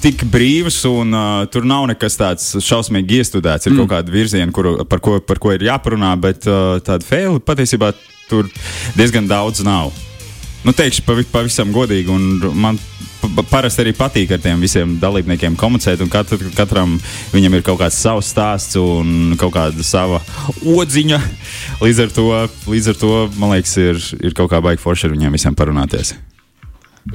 tik 0.00 0.22
brīvas, 0.32 0.78
un 0.88 1.16
uh, 1.16 1.48
tur 1.52 1.66
nav 1.68 1.88
nekas 1.90 2.16
tāds 2.20 2.52
šausmīgi 2.64 3.20
iestudēts. 3.20 3.68
Ir 3.68 3.74
mm. 3.74 3.82
kaut 3.82 3.92
kāda 3.96 4.14
virziena, 4.14 4.52
kur, 4.54 4.72
par, 4.88 5.02
ko, 5.04 5.18
par 5.24 5.42
ko 5.42 5.52
ir 5.56 5.66
jāparunā, 5.66 6.14
bet 6.20 6.46
uh, 6.48 6.78
tāda 6.84 7.06
faila 7.06 7.42
patiesībā 7.42 7.92
tur 8.30 8.48
diezgan 8.96 9.28
daudz 9.30 9.64
nav. 9.66 9.90
Nu, 10.64 10.72
teikšu 10.76 11.02
pavi, 11.06 11.24
pavisam 11.24 11.70
godīgi, 11.72 12.12
un 12.12 12.52
man 12.60 12.76
pa- 13.22 13.44
parasti 13.48 13.80
arī 13.80 13.94
patīk 13.96 14.34
ar 14.36 14.42
tiem 14.44 14.60
visiem 14.60 14.98
dalībniekiem 15.00 15.56
komunicēt, 15.56 16.02
un 16.04 16.10
katru, 16.12 16.36
katram 16.56 16.98
viņam 17.32 17.56
ir 17.56 17.62
kaut 17.64 17.80
kāds 17.80 17.96
savs 17.96 18.28
stāsts 18.34 18.76
un 18.80 19.36
kaut 19.40 19.54
kāda 19.56 19.84
sava 19.86 20.20
odziņa. 20.60 21.20
Līdz 21.80 22.02
ar 22.04 22.12
to, 22.12 22.26
līdz 22.68 22.88
ar 22.92 23.00
to 23.00 23.12
man 23.40 23.54
liekas, 23.56 23.76
ir, 23.80 24.02
ir 24.20 24.36
kaut 24.36 24.50
kā 24.52 24.60
baigi 24.60 24.82
forši 24.84 25.08
ar 25.08 25.16
viņiem 25.16 25.32
visiem 25.38 25.56
parunāties. 25.56 26.12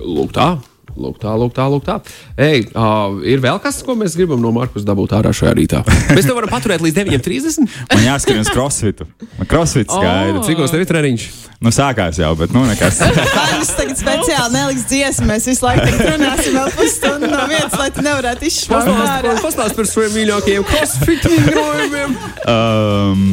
Lūk, 0.01 0.33
tā. 0.33 0.55
Lūk, 0.95 1.17
tā, 1.21 1.33
lūk, 1.35 1.53
tā, 1.55 1.65
lūk, 1.71 1.83
tā. 1.87 1.97
Ej, 2.39 2.67
uh, 2.71 3.17
ir 3.27 3.41
vēl 3.43 3.57
kas, 3.63 3.81
ko 3.85 3.97
mēs 3.99 4.15
gribam 4.19 4.41
no 4.43 4.51
Markus 4.55 4.85
dabūt 4.87 5.15
ārā 5.17 5.33
šajā 5.35 5.55
rītā. 5.57 5.81
Mēs 6.13 6.27
te 6.27 6.35
varam 6.35 6.51
paturēt 6.51 6.83
līdz 6.85 7.01
9.30. 7.01 7.65
Man 7.91 8.05
jāskrien 8.05 8.43
uz 8.43 8.51
crossfitu. 8.53 9.07
Man 9.39 9.49
crossfits 9.49 9.91
skaidrs. 9.91 10.43
Oh, 10.43 10.47
Cikos 10.47 10.73
tev 10.73 10.85
ir 10.85 10.89
treniņš? 10.91 11.27
Nu, 11.65 11.71
sākās 11.73 12.19
jau, 12.19 12.31
bet 12.37 12.51
nu 12.53 12.65
nekas. 12.67 12.99
Pāris 13.37 13.71
tagad 13.77 13.99
speciāli 13.99 14.53
neliks 14.53 14.85
dziesmu. 14.91 15.29
Mēs 15.31 15.47
visu 15.49 15.65
laiku 15.65 15.87
runāsim 16.03 16.57
vēl 16.59 16.73
pusstundu 16.75 17.31
no 17.31 17.45
vietas, 17.49 17.77
lai 17.79 17.89
tu 17.95 18.03
nevarētu 18.05 18.49
izšķirt. 18.49 19.41
Pastāst 19.45 19.79
par 19.79 19.89
saviem 19.89 20.13
mīļākajiem 20.19 20.67
crossfit 20.69 21.25
vingrojumiem. 21.31 22.19
Um, 22.51 23.25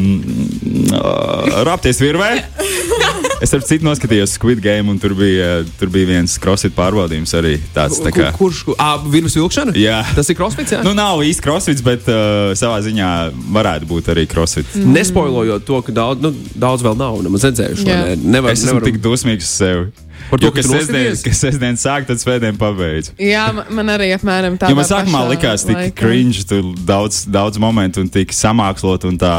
uh, 0.97 1.63
Rapties 1.69 2.03
virvē. 2.03 2.33
Es 3.43 3.51
ar 3.57 3.63
citu 3.67 3.83
noskatījos 3.87 4.37
Squid 4.37 4.61
Game, 4.63 4.87
un 4.93 5.01
tur 5.03 5.17
bija, 5.19 5.63
tur 5.81 5.91
bija 5.91 6.07
viens 6.13 6.37
crossfit 6.43 6.75
pārbaudījums 6.77 7.33
arī 7.39 7.57
tāds. 7.75 7.99
Tā 8.05 8.13
kā, 8.15 8.29
Kur, 8.37 8.53
kurš? 8.53 8.77
Ah, 8.79 9.01
virus 9.11 9.35
vilkšana? 9.39 9.75
Jā. 9.79 9.99
Tas 10.15 10.31
ir 10.31 10.39
crossfits, 10.39 10.77
jā? 10.77 10.83
nu, 10.87 10.93
nav 10.95 11.25
īsti 11.27 11.43
crossfits, 11.43 11.83
bet 11.83 12.07
uh, 12.13 12.53
savā 12.59 12.79
ziņā 12.87 13.09
varētu 13.57 13.91
būt 13.91 14.13
arī 14.15 14.29
crossfit. 14.31 14.71
Mm. 14.79 14.95
Nespoilojot 14.95 15.67
to, 15.67 15.83
ka 15.89 15.97
daudz, 15.97 16.23
nu, 16.23 16.31
daudz 16.55 16.87
vēl 16.87 16.97
nav 17.03 17.19
redzējuši. 17.27 17.89
Vai 17.89 17.99
Ne? 18.03 18.17
Nevar, 18.39 18.55
Es 18.55 18.63
esmu 18.63 18.77
nevaram- 18.77 18.89
tik 18.93 19.03
dusmīgs 19.03 19.49
uz 19.51 19.55
sevi. 19.59 19.91
Par 20.31 20.39
to, 20.39 20.47
Jo, 20.47 20.53
ka 20.55 20.63
sestdien, 20.63 21.17
ka 21.19 21.35
sestdien 21.35 21.77
sāk, 21.81 22.07
tad 22.07 22.21
svētdien 22.23 22.57
pabeidz. 22.57 23.11
Jā, 23.21 23.49
man, 23.75 23.91
arī 23.91 24.13
apmēram 24.17 24.55
tā. 24.61 24.71
Jo 24.71 24.79
man 24.79 24.87
sākumā 24.87 25.25
likās 25.33 25.67
tik 25.67 25.97
cringe, 25.99 26.45
tur 26.49 26.71
daudz, 26.87 27.25
daudz 27.27 27.59
momentu 27.63 28.01
un 28.05 28.09
tik 28.13 28.33
samākslot 28.37 29.09
un 29.11 29.19
tā. 29.21 29.35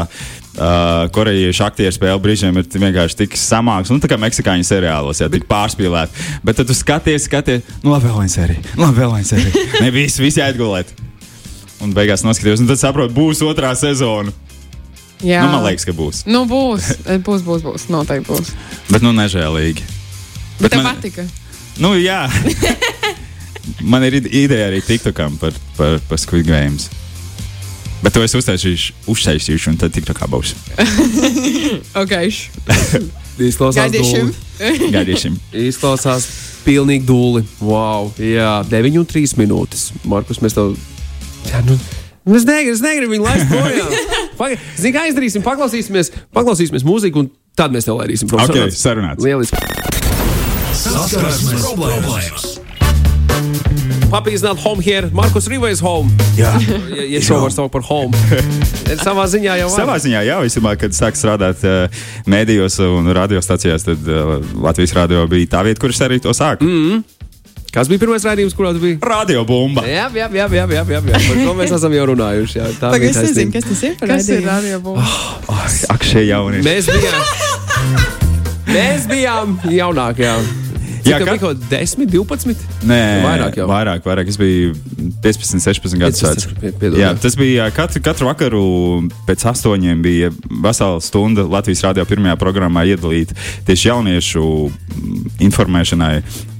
Uh, 0.54 1.08
korejiešu 1.10 1.64
aktieru 1.66 1.90
spēle 1.90 2.20
brīžiem 2.22 2.54
ir 2.60 2.66
vienkārši 2.70 3.16
tik 3.24 3.32
samāks, 3.34 3.90
nu, 3.90 3.98
tā 3.98 4.06
kā 4.06 4.14
meksikāņu 4.22 4.62
seriālos, 4.68 5.18
jā, 5.18 5.26
tik 5.32 5.48
pārspīlēt. 5.50 6.14
Bet 6.46 6.60
tad 6.60 6.68
tu 6.70 6.76
skaties, 6.78 7.24
skaties, 7.26 7.64
nu, 7.82 7.90
labi, 7.90 8.06
vēl 8.06 8.20
viena 8.20 8.30
sērija, 8.36 8.62
nu, 8.76 8.84
labi, 8.84 9.00
vēl 9.02 9.14
viena 9.16 9.26
sērija. 9.32 9.64
Ne 9.82 9.90
visi, 9.96 10.22
visi 10.22 10.44
aizgulēt. 10.44 10.92
Un 11.82 11.90
beigās 11.96 12.22
noskatījos, 12.22 12.62
un 12.62 12.70
tad 12.70 12.78
saprotu, 12.78 13.10
būs 13.16 13.42
otrā 13.42 13.72
sezona. 13.74 14.30
Jā, 15.24 15.42
Nu, 15.42 15.56
man 15.56 15.66
liekas, 15.66 15.88
ka 15.90 15.96
būs. 15.98 16.22
Nu, 16.30 16.44
būs, 16.46 16.92
būs, 17.26 17.42
būs, 17.48 17.66
būs. 17.66 17.88
Noteikti 17.90 18.28
būs. 18.30 18.54
Bet, 18.92 19.02
nu, 19.02 19.10
nežēlīgi. 19.16 19.82
Bet 20.60 20.70
tev 20.70 20.84
man- 20.86 20.94
patika. 21.00 21.26
Nu, 21.82 21.96
jā. 21.98 22.28
Man 23.80 24.04
ir 24.04 24.18
ide- 24.20 24.28
ideja 24.44 24.66
arī 24.68 24.82
TikTokam 24.84 25.38
par, 25.40 25.54
par, 25.78 25.96
par 26.08 26.18
Squid 26.20 26.44
Games. 26.46 26.90
Bet 28.02 28.12
to 28.12 28.22
es 28.24 28.34
uztaisīšu, 28.36 28.92
uztaisīšu, 29.08 29.70
un 29.72 29.78
tad 29.80 29.94
TikTokā 29.96 30.28
būs. 30.32 30.54
Okay. 32.04 32.30
Izklausās 33.38 33.76
Gaidīšim. 33.90 34.28
dūli. 34.30 34.90
Gaidīsim. 34.94 35.36
Izklausās 35.64 36.26
pilnīgi 36.64 37.06
dūli. 37.08 37.42
Wow, 37.64 38.10
jā, 38.20 38.60
9 38.70 38.98
un 39.00 39.06
3 39.10 39.34
minūtes. 39.40 39.88
Markus, 40.10 40.40
mēs 40.44 40.54
tev. 40.56 40.74
Jā, 41.50 41.60
nu, 41.66 41.76
nu 42.28 42.38
es 42.38 42.46
negribu, 42.48 42.76
es 42.76 42.82
negribu 42.84 43.16
viņu 43.16 43.26
laist 43.26 43.50
projām. 43.50 43.90
Zini, 44.80 44.94
kā 44.94 45.06
izdarīsim? 45.10 45.42
Paklausīsimies, 45.46 46.12
paklausīsimies 46.34 46.86
mūziku, 46.86 47.24
un 47.24 47.30
tad 47.58 47.74
mēs 47.74 47.86
tev 47.88 47.98
laidīsim 48.00 48.30
prom. 48.30 48.42
Ok, 48.46 48.54
Sarunāts? 48.54 48.82
sarunāts. 48.82 49.24
Lieliski. 49.24 49.56
Saskarsmes 50.84 51.62
problēmas. 51.64 52.48
Puppy 54.14 54.32
is 54.32 54.42
not 54.42 54.56
home 54.58 54.78
here. 54.78 55.10
Markus 55.12 55.48
Riva 55.48 55.66
is 55.66 55.80
home. 55.82 56.06
Jā. 56.38 56.52
Ja, 56.94 57.02
ja 57.02 57.20
šo 57.20 57.40
var 57.42 57.50
saukt 57.50 57.72
par 57.74 57.82
home. 57.82 58.14
Savā 59.02 59.24
ziņā 59.26 59.56
jau 59.58 59.72
var. 59.72 59.74
Savā 59.74 59.96
ziņā, 60.04 60.20
jā, 60.22 60.36
vismaz, 60.44 60.76
kad 60.78 60.94
sāk 60.94 61.18
strādāt 61.18 61.64
uh, 61.66 62.04
mēdījos 62.30 62.78
un 62.86 63.10
radiostacijās, 63.10 63.88
tad 63.88 64.06
uh, 64.06 64.36
Latvijas 64.62 64.94
radio 64.94 65.24
bija 65.26 65.50
tā 65.56 65.64
vieta, 65.66 65.82
kur 65.82 65.90
es 65.90 65.98
arī 66.06 66.20
to 66.22 66.30
sāku. 66.30 66.62
Mm. 66.62 67.02
Kas 67.74 67.90
bija 67.90 68.04
pirmais 68.04 68.22
raidījums, 68.22 68.54
kurā 68.54 68.70
tu 68.76 68.84
biji? 68.86 69.00
Radio 69.02 69.42
bumba. 69.50 69.82
Jā, 69.82 70.06
jā, 70.14 70.30
jā, 70.30 70.46
jā, 70.46 70.62
jā, 70.62 70.86
jā, 70.86 70.86
jā. 70.94 71.02
Par 71.10 71.42
to 71.42 71.58
mēs 71.58 71.74
esam 71.74 71.98
jau 71.98 72.08
runājuši. 72.14 72.60
Jā, 72.60 72.72
tā 72.78 72.94
bija 72.94 73.10
es 73.10 73.18
nezinu, 73.32 73.50
kas 73.58 73.66
tas 73.66 73.82
ir 73.82 73.96
Kas 73.98 74.30
ir 74.30 74.46
raidījumu. 74.46 74.94
radiobūvs? 74.94 75.80
Ak, 75.90 76.06
šie 76.06 76.28
jaunieši. 76.28 76.68
Mēs 76.70 76.92
bijām. 76.94 78.12
Mēs 78.76 79.10
bijām 79.10 79.58
jaunākie. 79.74 80.30
Jā, 80.30 80.38
Jā, 81.04 81.18
kā 81.20 81.34
kaut 81.40 81.60
10, 81.70 82.06
12. 82.10 82.64
Nē, 82.88 83.00
Vairāk 83.24 83.58
jau. 83.60 83.66
Vairāk, 83.68 84.04
vairāk. 84.06 84.30
Es 84.32 84.38
biju 84.40 84.72
15, 85.24 85.60
16 85.60 86.00
gadus 86.00 86.22
15, 86.24 86.54
vecs. 86.62 86.80
Jā, 86.96 87.02
jā. 87.02 87.10
tas 87.20 87.36
bija 87.38 87.68
katru, 87.76 88.02
katru 88.04 88.28
vakaru 88.30 88.64
pēc 89.28 89.44
astoņiem 89.52 90.00
bija 90.04 90.32
vesela 90.64 91.02
stunda 91.04 91.44
Latvijas 91.50 91.84
radio 91.86 92.06
pirmajā 92.08 92.38
programmā 92.40 92.86
iedalīta 92.88 93.36
tieši 93.68 93.90
jauniešu 93.90 94.44
mm, 94.44 95.22
informēšanai. 95.50 96.14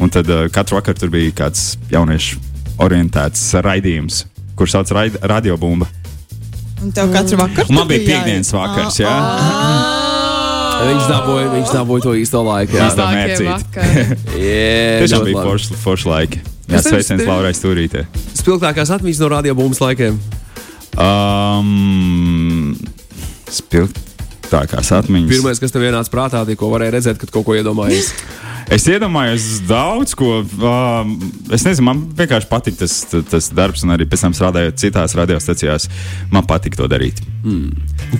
Un 0.04 0.12
tad 0.12 0.30
uh, 0.30 0.46
katru 0.52 0.80
vakaru 0.80 1.04
tur 1.04 1.14
bija 1.14 1.34
kāds 1.44 1.74
jauniešu 1.92 2.40
orientēts 2.84 3.52
raidījums, 3.64 4.24
kurš 4.58 4.78
sauc 4.78 4.96
raid, 4.96 5.20
Radio 5.24 5.56
Bumba. 5.60 5.88
Un 6.84 6.92
tev 6.92 7.12
katru 7.14 7.40
vakaru 7.40 7.70
Un 7.70 7.80
man 7.80 7.88
bija 7.88 8.04
piekdienas 8.10 8.52
vakars, 8.52 9.00
jā. 9.00 10.02
Viņš 10.74 11.06
dabūja, 11.10 11.46
viņš 11.54 11.74
dabūja 11.74 12.04
to 12.04 12.14
īsto 12.18 12.42
laiku. 12.44 12.78
Jā, 12.78 12.88
vakari. 12.96 14.04
Jā, 14.44 15.00
Tiešām 15.04 15.26
bija 15.28 15.44
forši, 15.46 15.78
forši 15.84 16.10
laiki. 16.10 16.42
Jā, 16.70 16.80
sveiciens 16.84 17.24
Laurai 17.28 17.52
Stūrītē. 17.56 18.06
Spilgtākās 18.38 18.92
atmiņas 18.96 19.20
no 19.22 19.30
radiobumbas 19.34 19.82
laikiem. 19.84 20.18
Um, 20.94 22.74
Spilgtākās 24.44 24.90
atmiņas. 24.92 25.30
Pirmais, 25.32 25.60
kas 25.62 25.72
tev 25.72 25.84
ienāca 25.88 26.12
prātā, 26.12 26.42
tikko 26.48 26.68
varēja 26.72 26.98
redzēt, 26.98 27.20
kad 27.22 27.32
kaut 27.32 27.46
ko 27.48 27.56
iedomājies. 27.56 28.12
Es 28.72 28.86
iedomājos 28.88 29.60
daudz 29.68 30.14
ko. 30.16 30.38
Um, 30.40 31.14
es 31.52 31.64
nezinu, 31.66 31.84
man 31.84 32.02
vienkārši 32.16 32.48
patīk 32.48 32.78
tas, 32.80 32.94
tas, 33.10 33.24
tas 33.28 33.48
darbs, 33.56 33.84
un 33.84 33.92
arī 33.96 34.06
pēc 34.08 34.24
tam 34.24 34.36
strādājot 34.36 34.80
citās 34.80 35.16
radiostacijās, 35.18 35.88
man 36.32 36.46
patīk 36.48 36.76
to 36.78 36.88
darīt. 36.88 37.20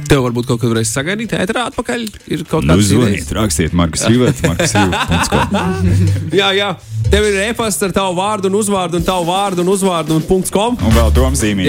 Tev 0.08 0.24
varbūt 0.26 0.50
kaut 0.50 0.60
kad 0.60 0.72
varēs 0.74 0.92
sagaidīt, 0.92 1.32
ēterā 1.38 1.68
atpakaļ. 1.70 2.04
Ir 2.37 2.44
kaut 2.48 2.66
Nu, 2.68 2.76
kāds 2.76 2.90
zvaniet, 2.92 3.32
rakstiet, 3.38 3.76
Markus 3.76 4.04
Rīvets, 4.08 4.44
Markus 4.44 4.76
Rīvets. 4.76 5.32
Jā, 6.40 6.50
jā. 6.56 6.72
Tev 7.08 7.28
ir 7.28 7.38
e-pasts 7.46 7.84
ar 7.84 7.92
tavu 7.94 8.16
vārdu 8.18 8.50
un 8.50 8.58
uzvārdu, 8.58 9.00
un 9.00 9.06
tavu 9.06 9.28
vārdu 9.28 9.64
un 9.64 9.70
uzvārdu 9.72 10.16
un 10.18 10.24
punkts 10.28 10.52
com. 10.52 10.76
Un 10.76 10.96
vēl 10.96 11.12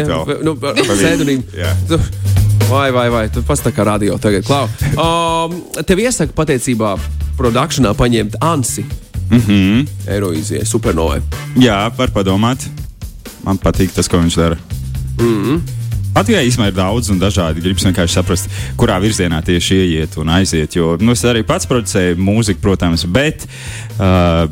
vēl. 0.10 0.42
nu, 0.48 0.58
pseidonīmu. 0.60 2.45
Vai, 2.70 2.92
vai, 2.92 3.10
vai, 3.10 3.26
tu 3.30 3.44
pats 3.46 3.62
tā 3.62 3.70
kā 3.70 3.84
radio 3.86 4.16
tagad 4.18 4.46
klau. 4.48 4.66
Um, 4.98 5.54
tev 5.86 6.00
iesaka 6.02 6.34
patiecībā 6.34 6.96
produkšanā 7.38 7.92
paņemt 7.98 8.40
Ansi. 8.42 8.86
Mm 9.30 9.40
-hmm. 9.40 9.88
Eirovīzijai, 10.08 10.66
supernovai. 10.66 11.22
Jā, 11.62 11.92
var 11.98 12.10
padomāt. 12.10 12.66
Man 13.44 13.58
patīk 13.58 13.94
tas, 13.94 14.08
ko 14.08 14.18
viņš 14.18 14.36
dara. 14.36 14.58
Mm 15.20 15.44
-hmm. 15.44 15.60
Latvijā 16.16 16.42
īstenībā 16.48 16.68
ir 16.68 16.74
daudz 16.74 17.10
un 17.10 17.20
dažādi. 17.20 17.62
Gribas 17.62 17.86
vienkārši 17.86 18.14
saprast, 18.14 18.50
kurā 18.78 19.00
virzienā 19.02 19.42
tieši 19.44 19.76
ieiet 19.76 20.18
un 20.18 20.30
aiziet. 20.30 20.76
Jo 20.76 20.98
nu, 21.00 21.12
es 21.12 21.24
arī 21.24 21.44
pats 21.44 21.68
producēju 21.68 22.16
mūziku, 22.16 22.60
protams, 22.62 23.06
bet 23.06 23.48
uh, 24.00 24.50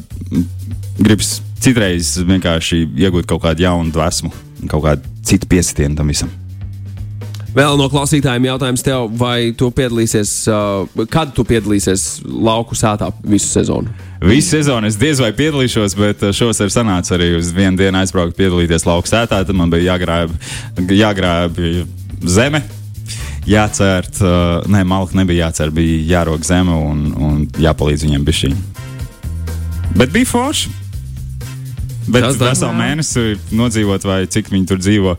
gribas 0.99 1.41
citreiz 1.59 2.17
vienkārši 2.17 2.87
iegūt 2.95 3.25
kaut 3.25 3.41
kādu 3.41 3.61
jaunu 3.61 3.91
dvēsmu, 3.91 4.31
kaut 4.67 4.83
kādu 4.83 5.01
citu 5.23 5.47
piesitienu 5.47 5.95
tam 5.95 6.07
visam. 6.07 6.42
Vēl 7.53 7.75
no 7.77 7.85
klausītājiem 7.85 8.47
jautājums 8.47 8.81
tev, 8.81 9.11
vai 9.13 9.51
tu 9.57 9.67
piedalīsies, 9.75 10.31
uh, 10.49 11.05
kad 11.13 11.35
tu 11.37 11.45
piedalīsies 11.45 12.23
lauku 12.25 12.73
sētā 12.77 13.11
visu 13.21 13.51
sezonu? 13.51 13.93
Visu 14.25 14.55
sezonu 14.55 14.89
es 14.89 14.97
diez 14.97 15.21
vai 15.21 15.29
piedalīšos, 15.37 15.93
bet 15.99 16.25
uh, 16.25 16.33
šovasar 16.33 16.73
sanāca 16.73 17.13
arī 17.13 17.35
uz 17.37 17.51
vienu 17.53 17.77
dienu 17.77 18.01
aizbraukt, 18.01 18.33
piedalīties 18.39 18.87
lauka 18.89 19.11
sētā. 19.11 19.43
Tad 19.45 19.53
man 19.53 19.69
bija 19.69 19.93
jāgrāb, 19.93 20.33
jāgrāb 20.97 21.61
zeme. 22.25 22.63
Jācērt, 23.45 24.23
uh, 24.23 24.65
nē, 24.73 24.81
malka 24.87 25.19
nebija 25.19 25.51
jācer, 25.51 25.69
bija 25.75 26.01
jārok 26.17 26.47
zeme 26.47 26.73
un, 26.73 27.09
un 27.13 27.41
jāpalīdz 27.61 28.07
viņiem 28.07 28.29
bišķiņ. 28.31 28.61
Bet 29.99 30.15
bija 30.15 30.25
forši. 30.25 30.82
Bet 32.07 32.25
Tas 32.25 32.37
tā. 32.37 32.49
veselu 32.51 32.75
mēnesi 32.75 33.37
nodzīvot, 33.55 34.05
vai 34.07 34.19
cik 34.27 34.49
viņi 34.51 34.67
tur 34.67 34.81
dzīvo, 34.81 35.15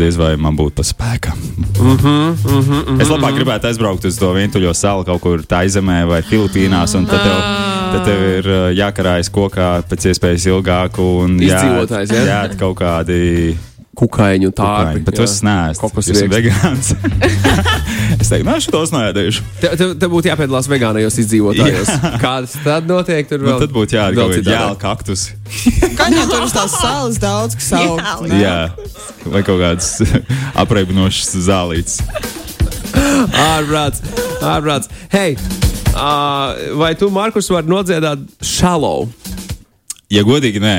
diez 0.00 0.16
vai 0.20 0.32
man 0.40 0.56
būtu 0.56 0.78
pa 0.78 0.84
spēkam. 0.86 1.38
Mm 1.78 1.96
-hmm, 1.96 2.36
mm 2.44 2.62
-hmm, 2.62 3.00
Es 3.02 3.08
labāk 3.08 3.36
gribētu 3.36 3.66
aizbraukt 3.68 4.04
uz 4.04 4.16
to 4.18 4.32
vientuļo 4.32 4.74
salu 4.74 5.04
kaut 5.04 5.20
kur 5.20 5.42
Taizemē 5.42 6.06
vai 6.06 6.22
Filipīnās, 6.22 6.96
un 6.96 7.06
tad 7.06 7.20
tev, 7.20 7.38
tad 7.92 8.04
tev 8.04 8.20
ir 8.38 8.44
jākarājas 8.78 9.30
kokā 9.30 9.82
pēc 9.90 10.08
iespējas 10.12 10.46
ilgāk 10.46 10.98
un 10.98 11.38
Izdzīvotājs, 11.40 12.10
jā? 12.10 12.24
jā, 12.24 12.58
kaut 12.58 12.78
kādi. 12.78 13.56
Kukaiņu 13.98 14.46
un 14.46 14.52
tā. 14.52 14.62
Kukaiņi, 14.62 15.04
bet 15.04 15.14
tas 15.14 15.42
neesmu. 15.42 15.80
Kokos 15.80 16.08
Es 16.08 16.16
esmu 16.16 16.28
vegāns. 16.34 16.94
es 18.20 18.30
teiktu, 18.30 18.46
nē, 18.48 18.56
šitos 18.64 18.90
neēdīšu. 18.94 19.44
Tev, 19.62 19.74
tev, 19.80 19.92
tev 20.02 20.10
būtu 20.12 20.30
jāpiedalās 20.30 20.68
vegānajos 20.70 21.18
izdzīvotājos. 21.22 21.90
Kādas 22.24 22.56
tad 22.64 22.88
notiek? 22.90 23.28
Tur 23.30 23.42
Nu, 23.42 23.50
vēl, 23.52 23.62
tad 23.64 23.74
būtu 23.76 23.94
citādāk. 23.94 24.50
jāla 24.52 24.78
kaktus. 24.80 25.28
Kā 25.98 26.08
jau 26.14 26.26
tur 26.30 26.46
uz 26.46 26.54
tās 26.56 26.74
salas 26.80 27.20
daudz, 27.22 27.56
kas 27.58 27.70
aug. 27.78 28.02
Jā, 28.34 28.56
vai 29.28 29.42
kaut 29.46 29.62
kāds 29.62 29.92
apreibinošs 30.64 31.32
zālīts. 31.48 32.00
Ārprāts, 33.38 34.02
ārprāts. 34.42 34.90
Hei, 35.12 35.34
uh, 35.94 36.54
vai 36.80 36.92
tu, 36.98 37.10
Markus, 37.14 37.48
vari 37.52 37.70
nodziedāt 37.70 38.24
šalo? 38.44 39.06
Ja 40.12 40.24
godīgi, 40.26 40.60
nē. 40.64 40.78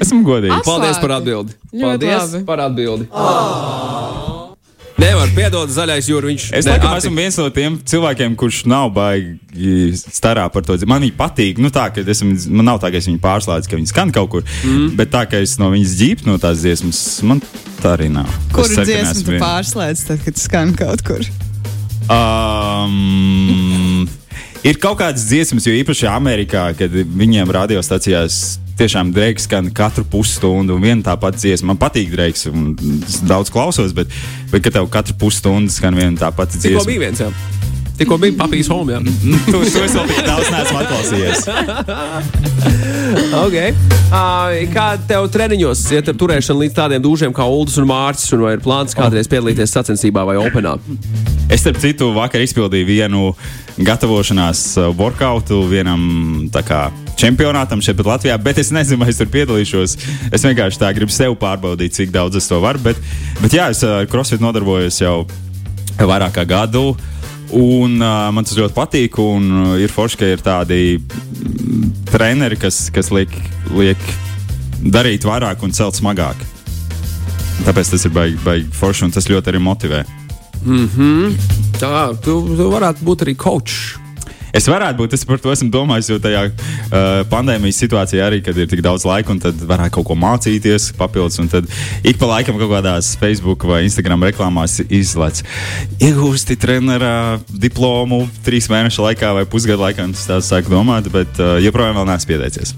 Esmu 0.00 0.22
godīgs. 0.24 0.62
Paldies 0.64 1.00
par 1.02 1.16
atbildi. 1.18 1.56
Paldies 1.76 2.30
labi. 2.32 2.44
par 2.48 2.62
atbildi. 2.64 3.08
Nevar 4.96 5.28
piedot 5.36 5.68
zaļais 5.68 6.06
jūra. 6.08 6.30
Viņš 6.30 6.44
Es 6.56 6.64
laikam 6.66 6.88
Arti- 6.94 7.04
esmu 7.04 7.16
viens 7.20 7.36
no 7.36 7.50
tiem 7.52 7.74
cilvēkiem, 7.84 8.32
kurš 8.40 8.62
nav 8.70 8.88
baigi 8.96 9.92
starā 10.00 10.46
par 10.52 10.62
to. 10.64 10.72
Man 10.88 11.02
viņa 11.04 11.16
patīk. 11.18 11.58
Nu, 11.60 11.68
tā, 11.74 11.90
ka 11.92 12.00
esmu, 12.00 12.32
man 12.56 12.64
nav 12.70 12.80
tā, 12.80 12.88
ka 12.90 12.96
es 12.96 13.06
viņu 13.10 13.20
pārslēdzu, 13.20 13.68
ka 13.68 13.76
viņa 13.76 13.88
skan 13.92 14.12
kaut 14.16 14.30
kur. 14.32 14.42
Mm. 14.64 14.94
Bet 14.96 15.10
tā, 15.12 15.26
ka 15.28 15.36
es 15.44 15.58
no 15.60 15.68
viņas 15.74 15.96
ģīpstu 16.00 16.26
no 16.30 16.38
tās 16.40 16.64
dziesmas, 16.64 17.02
man 17.28 17.42
tā 17.82 17.92
arī 17.98 18.08
nav. 18.10 18.26
Kur 18.56 18.64
Es 18.64 18.72
ka 18.74 18.84
dziesmu 18.88 19.24
tu 19.26 19.30
vien- 19.36 19.42
pārslēdz, 19.44 20.06
tad, 20.08 20.24
kad 20.24 20.36
skan 20.40 20.72
kaut 20.74 21.04
kur? 21.04 21.20
Um, 22.08 24.08
ir 24.64 24.74
kaut 24.80 24.96
kādas 25.00 25.26
dziesmas, 25.28 25.66
jo 25.66 25.72
īpaši 25.76 26.08
Amerikā, 26.08 26.70
kad 26.78 26.90
viņiem 26.90 27.50
radiostacijās 27.52 28.58
tiešām 28.78 29.12
Dreiks 29.16 29.46
skan 29.48 29.70
katru 29.74 30.04
pusstundu, 30.10 30.76
un 30.76 30.84
viena 30.84 31.02
tā 31.06 31.16
pati 31.20 31.42
dziesma. 31.44 31.72
Man 31.72 31.80
patīk 31.80 32.10
Dreiks, 32.12 32.46
un 32.50 32.74
es 33.06 33.20
daudz 33.26 33.52
klausos, 33.52 33.94
bet, 33.96 34.12
bet 34.52 34.64
kad 34.66 34.78
tev 34.78 34.90
katru 34.92 35.16
pusstundu 35.20 35.72
skan 35.72 35.96
viena 35.96 36.16
tā 36.26 36.32
pati 36.36 36.60
Tikko 36.60 36.82
dziesma. 36.82 36.90
bija 36.92 37.06
viens, 37.06 37.24
jā. 37.24 37.30
Tikko 37.96 38.18
bija 38.20 38.36
papīrs 38.36 38.68
home, 38.68 38.92
jā. 38.92 39.00
To, 39.48 39.62
to 39.72 39.84
es 39.86 39.94
vēl 39.96 40.10
tik 40.10 40.26
daudz 40.26 40.50
neesmu 40.52 40.82
atklausījies. 40.82 41.40
Okay. 43.36 43.70
Uh, 44.10 44.64
kā 44.72 44.86
tev 45.06 45.28
treniņos 45.30 45.80
iet 45.94 46.08
ar 46.10 46.16
turēšanu 46.18 46.64
līdz 46.64 46.74
tādiem 46.74 47.02
dūžiem 47.04 47.34
kā 47.36 47.44
Ulas 47.46 47.76
un 47.78 47.86
Mārcis, 47.86 48.32
un 48.34 48.42
vai 48.42 48.56
ir 48.56 48.62
plāns 48.64 48.96
kādreiz 48.98 49.30
piedalīties 49.30 49.70
sacensībā 49.76 50.24
vai 50.26 50.34
openā? 50.40 50.74
Es, 51.46 51.62
starp 51.62 51.78
citu, 51.82 52.10
vakar 52.16 52.42
izpildīju 52.42 52.88
vienu 52.88 53.28
gatavošanās 53.78 54.64
uh, 54.80 54.90
workoutu 54.98 55.62
vienam 55.70 56.02
tā 56.54 56.64
kā, 56.66 56.80
čempionātam 57.20 57.82
šeit 57.84 57.96
pat 57.98 58.10
Latvijā, 58.14 58.36
bet 58.42 58.60
es 58.62 58.72
nezinu, 58.74 59.00
vai 59.02 59.10
es 59.12 59.20
tur 59.20 59.30
piedalīšos. 59.32 59.96
Es 60.34 60.44
vienkārši 60.46 60.80
tā 60.82 60.92
gribu 60.96 61.14
sev 61.14 61.36
pārbaudīt, 61.40 61.96
cik 61.96 62.14
daudz 62.14 62.38
es 62.40 62.48
to 62.50 62.60
varu. 62.62 62.82
Bet, 62.84 63.00
bet 63.40 63.56
jā, 63.56 63.70
es 63.72 63.82
ar 63.86 64.08
crossfit 64.10 64.44
nodarbojos 64.44 65.00
jau 65.02 65.18
vairāk 65.98 66.36
kā 66.36 66.46
gadu. 66.48 66.90
Un 67.56 68.00
uh, 68.02 68.26
man 68.34 68.46
tas 68.46 68.56
ļoti 68.58 68.74
patīk, 68.74 69.20
un 69.22 69.44
uh, 69.52 69.74
ir 69.78 69.92
forši, 69.92 70.18
ka 70.18 70.30
ir 70.34 70.42
tādi 70.42 70.80
mm, 70.98 71.90
treneri, 72.10 72.58
kas, 72.58 72.88
kas 72.94 73.12
liek, 73.14 73.30
liek 73.70 74.02
darīt 74.82 75.24
vairāk 75.26 75.62
un 75.62 75.74
celt 75.76 75.98
smagāk. 75.98 76.42
Tāpēc 77.64 77.92
tas 77.94 78.04
ir 78.04 78.12
baigi, 78.12 78.40
baigi 78.44 78.66
forši, 78.74 79.06
un 79.06 79.14
tas 79.14 79.30
ļoti 79.30 79.52
arī 79.52 79.62
motivē. 79.62 80.02
Tā, 81.78 81.92
tu, 82.24 82.40
tu 82.58 82.66
varētu 82.72 83.06
būt 83.06 83.24
arī 83.26 83.36
coach. 83.38 83.94
Es 84.56 84.64
varētu 84.70 85.02
būt, 85.02 85.14
es 85.16 85.24
par 85.28 85.40
to 85.42 85.52
esmu 85.52 85.68
domājis, 85.72 86.08
jo 86.08 86.16
tajā 86.22 86.46
uh, 86.48 87.20
pandēmijas 87.28 87.80
situācijā 87.82 88.24
arī, 88.24 88.40
kad 88.44 88.56
ir 88.56 88.68
tik 88.70 88.80
daudz 88.84 89.04
laika, 89.04 89.34
un 89.34 89.42
tad 89.42 89.60
varētu 89.68 89.98
kaut 89.98 90.08
ko 90.08 90.16
mācīties 90.16 90.90
papildus. 90.96 91.36
Un 91.42 91.50
tad 91.52 91.68
ik 92.06 92.16
pa 92.20 92.30
laikam 92.30 92.56
kaut 92.60 92.72
kādās 92.72 93.12
Facebook 93.20 93.66
vai 93.68 93.82
Instagram 93.84 94.24
reklāmās 94.30 94.78
izlaiž. 94.86 95.44
Iegūsti 96.00 96.56
trenera 96.62 97.36
diplomu 97.52 98.24
trīs 98.46 98.70
mēnešu 98.72 99.04
laikā 99.10 99.34
vai 99.36 99.46
pusgadu 99.50 99.84
laikā, 99.84 100.08
un 100.08 100.16
tas 100.16 100.28
tāds 100.30 100.48
sāk 100.52 100.72
domāt, 100.72 101.12
bet 101.12 101.42
uh, 101.42 101.58
joprojām 101.60 102.00
vēl 102.00 102.08
neesmu 102.14 102.32
pieteicies. 102.32 102.76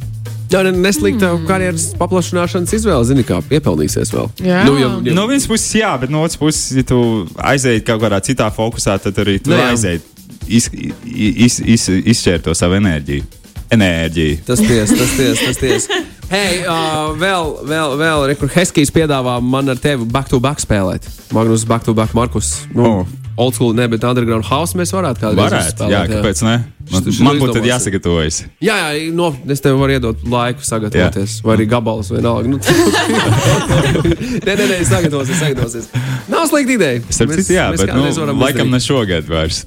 Jā, 0.49 0.63
ne- 0.65 0.73
neslikta 0.81 1.35
mm. 1.35 1.47
karjeras 1.49 1.91
paplašināšanas 2.01 2.73
izvēle, 2.79 3.05
zini, 3.05 3.25
kā 3.29 3.39
piepelnīsies 3.51 4.13
vēl. 4.15 4.31
Jā. 4.41 4.63
Nu, 4.65 4.79
ja, 4.81 4.93
ja, 5.05 5.17
No 5.17 5.27
vienas 5.29 5.47
puses, 5.47 5.69
jā, 5.77 5.93
bet 6.01 6.11
no 6.11 6.25
otras 6.25 6.41
puses, 6.41 6.71
ja 6.79 6.87
tu 6.89 7.01
aizēji 7.37 7.85
kaut 7.85 8.01
kādā 8.07 8.23
citā 8.25 8.49
fokusā, 8.55 8.97
tad 9.05 9.21
arī 9.21 9.37
tu 9.45 9.53
Nu, 9.53 9.61
aizēji 9.69 10.01
iz, 10.49 10.71
iz, 11.05 11.61
iz, 11.65 11.89
izšķērt 12.05 12.47
to 12.49 12.55
savu 12.59 12.79
enerģiju. 12.81 13.25
Enerģiju. 13.71 14.39
Tas 14.49 14.63
tiesa, 14.65 14.97
tas 14.97 15.11
tiesa, 15.19 15.45
tas 15.51 15.61
tiesa. 15.61 16.03
Hei, 16.29 16.59
uh, 16.69 17.15
vēl, 17.17 17.55
vēl, 17.69 17.95
vēl 18.01 18.27
rekur 18.35 18.51
Heskijs 18.53 18.91
piedāvā 18.93 19.39
man 19.45 19.69
ar 19.73 19.79
tevi 19.81 20.05
back 20.13 20.29
to 20.29 20.41
back 20.45 20.61
spēlēt. 20.61 21.07
Magnus, 21.33 21.65
back 21.69 21.85
to 21.89 21.95
back, 21.97 22.13
Markus. 22.17 22.55
Nu, 22.75 22.89
Oh. 23.01 23.07
Old 23.39 23.55
school, 23.55 23.71
ne, 23.73 23.85
bet 23.87 24.03
underground 24.03 24.43
house 24.49 24.75
mēs 24.75 24.91
varētu 24.91 25.21
kādreiz 25.23 25.39
Varētu, 25.53 25.77
spēlēt. 25.77 25.93
jā, 25.95 26.01
kāpēc 26.11 26.41
ne? 26.43 26.55
Man, 26.91 27.05
Šis- 27.07 27.21
man 27.23 27.39
būtu 27.39 27.61
jāsagatavojas. 27.63 28.41
Jā, 28.59 28.75
jā, 28.83 29.13
no, 29.15 29.29
es 29.47 29.63
tev 29.63 29.79
varu 29.79 29.95
iedot 29.95 30.25
laiku 30.27 30.67
sagatavoties, 30.67 31.37
jā. 31.39 31.45
vai 31.47 31.55
arī 31.55 31.69
gabalus, 31.71 32.11
vienalga. 32.11 32.51
Nu, 32.51 32.59
nē, 34.47 34.53
nē, 34.59 34.65
nē, 34.73 34.79
sagatavosies, 34.91 35.39
sagatavosies. 35.39 35.87
Nav 36.33 36.49
slikta 36.51 36.75
ideja. 36.75 37.01
Starp 37.15 37.37
citu, 37.39 37.55
jā, 37.55 37.69
bet 37.79 37.95
nu, 37.95 38.11
laikam 38.43 38.75
ne 38.75 38.81
šogad 38.83 39.31
vairs. 39.31 39.63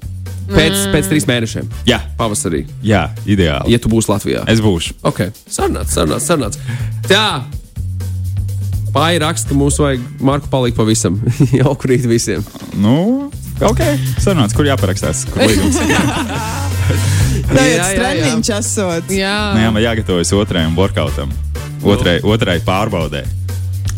Pēc, 0.52 0.78
pēc 0.94 1.08
trīs 1.12 1.26
mēnešiem, 1.30 1.68
Jā, 1.88 2.00
pavasarī, 2.20 2.66
jā 2.84 3.06
ideāli. 3.26 3.72
ja 3.74 3.80
tu 3.82 3.90
būsi 3.92 4.12
Latvijā. 4.12 4.44
Es 4.52 4.60
būšu. 4.64 4.98
Ok, 5.08 5.30
sarunāts, 5.48 5.94
sarunāts, 5.96 6.28
sarunāts. 6.28 6.60
Tā. 7.08 7.44
Pāri 8.92 9.22
raksta, 9.24 9.48
ka 9.48 9.56
mums 9.56 9.78
vajag 9.80 10.02
Marku 10.20 10.50
palikt 10.52 10.76
pavisam. 10.76 11.16
Jau 11.60 11.72
kurīt 11.80 12.04
visiem. 12.12 12.44
Nu, 12.76 13.30
ok. 13.64 13.80
Sarunāts, 14.20 14.52
kur 14.58 14.68
jāparakstās. 14.68 15.24
Kur 15.32 15.46
līgums. 15.48 15.80
Tā 17.52 17.56
Jā, 17.56 17.64
ir 17.64 17.78
jā, 17.78 17.86
jā. 17.86 17.96
treniņš 18.02 18.50
esot. 18.58 19.10
Jā, 19.16 19.36
Nē, 19.56 19.70
man 19.72 19.84
jāgatavojas 19.84 20.32
otrajam 20.36 20.76
workoutam. 20.78 21.32
Otrai, 21.88 22.18
otrai 22.28 22.60
pārbaudē. 22.64 23.24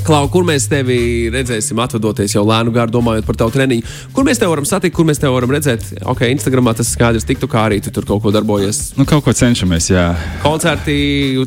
Klau, 0.03 0.25
kur 0.27 0.43
mēs 0.43 0.65
tevi 0.67 1.29
redzēsim, 1.31 1.79
atvadoties 1.79 2.33
jau 2.35 2.41
lēnu 2.43 2.73
gāru, 2.75 2.91
domājot 2.91 3.23
par 3.23 3.37
tavu 3.39 3.53
treniņu? 3.55 3.85
Kur 4.11 4.25
mēs 4.27 4.41
tevi 4.41 4.51
varam 4.51 4.65
satikt, 4.67 4.91
kur 4.97 5.05
mēs 5.07 5.21
tevi 5.21 5.31
varam 5.31 5.53
redzēt? 5.55 5.85
Ok, 6.11 6.25
Instagramā 6.27 6.73
tas 6.75 6.89
skaidrs, 6.91 7.23
tiktu 7.23 7.47
kā 7.47 7.61
arī 7.69 7.77
tu 7.83 7.93
tur 7.93 8.03
kaut 8.09 8.19
ko 8.25 8.33
darbojies. 8.35 8.81
Nu, 8.97 9.05
kaut 9.07 9.23
ko 9.23 9.31
cenšamies, 9.31 9.87
jā. 9.93 10.09
Koncerti 10.43 10.95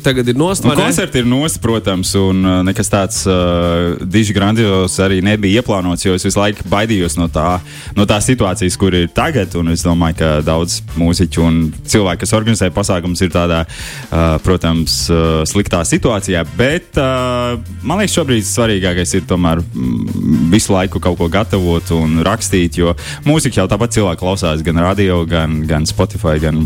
tagad 0.01 0.31
ir 0.33 0.39
nost, 0.41 0.65
Nu, 0.65 0.73
koncerti 0.77 1.21
ir 1.21 1.29
nost, 1.29 1.59
protams, 1.61 2.15
un 2.17 2.41
uh, 2.41 2.55
nekas 2.65 2.89
tāds 2.89 3.19
uh, 3.29 3.93
diži 4.01 4.33
grandios 4.33 4.97
arī 5.05 5.19
nebija 5.21 5.61
ieplānots, 5.61 6.07
jo 6.07 6.17
es 6.17 6.25
visu 6.25 6.41
laiku 6.41 6.65
baidījos 6.71 7.19
no, 7.21 7.29
tā, 7.29 7.59
no 7.93 8.07
tās 8.09 8.25
situācijas, 8.31 8.79
kur 8.81 8.97
ir 8.97 9.05
tagad. 9.13 9.53
Un 9.61 9.69
es 9.75 9.85
domāju, 9.85 10.17
ka 10.23 10.31
daudz 10.47 10.79
mūziķu 10.97 11.45
un 11.45 11.61
cilvēku, 11.85 12.23
kas 12.25 12.33
organizē 12.33 12.71
pasākumus, 12.73 13.21
ir 13.21 13.35
tādā, 13.37 13.61
uh, 13.69 14.25
protams, 14.41 15.03
uh, 15.13 15.45
sliktā 15.45 15.85
situācijā. 15.85 16.41
Bet 16.57 16.97
uh, 16.97 17.61
man 17.85 18.01
liekas, 18.01 18.17
šobrīd 18.17 18.46
svarīgākais 18.55 19.15
ir 19.17 19.25
tomēr 19.29 19.61
mm, 19.61 20.47
visu 20.53 20.73
laiku 20.73 21.01
kaut 21.03 21.19
ko 21.19 21.29
gatavot 21.31 21.91
un 21.97 22.21
rakstīt, 22.27 22.79
jo 22.81 22.95
mūzika 23.27 23.61
jau 23.61 23.67
tāpat 23.71 23.95
cilvēki 23.97 24.21
klausās 24.21 24.63
gan 24.65 24.81
radio, 24.83 25.23
gan, 25.29 25.61
gan 25.69 25.87
Spotify, 25.89 26.37
gan 26.41 26.63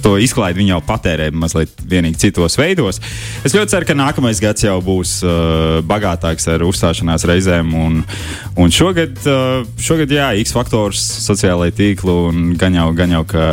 to 0.00 0.16
izklaidi 0.20 0.60
viņi 0.60 0.74
jau 0.74 0.80
patērē 0.86 1.28
mazliet 1.36 1.82
vienīgi 1.90 2.20
citos 2.24 2.56
veidos. 2.58 3.00
Es 3.44 3.54
ļoti 3.56 3.74
ceru, 3.74 3.88
ka 3.88 3.98
nākamais 3.98 4.40
gads 4.42 4.64
jau 4.64 4.78
būs 4.84 5.18
uh, 5.24 5.80
bagātāks 5.86 6.48
ar 6.52 6.64
uzstāšanās 6.66 7.26
reizēm. 7.28 7.74
Un, 7.76 8.00
un 8.60 8.74
šogad, 8.74 9.20
uh, 9.28 9.68
šogad, 9.80 10.12
jā, 10.16 10.32
X 10.40 10.56
faktors, 10.56 11.04
sociālai 11.26 11.70
tīkli 11.76 12.16
un 12.30 12.50
gan 12.60 12.76
jau, 12.76 12.90
gan 12.96 13.18
jau, 13.18 13.24
ka 13.28 13.44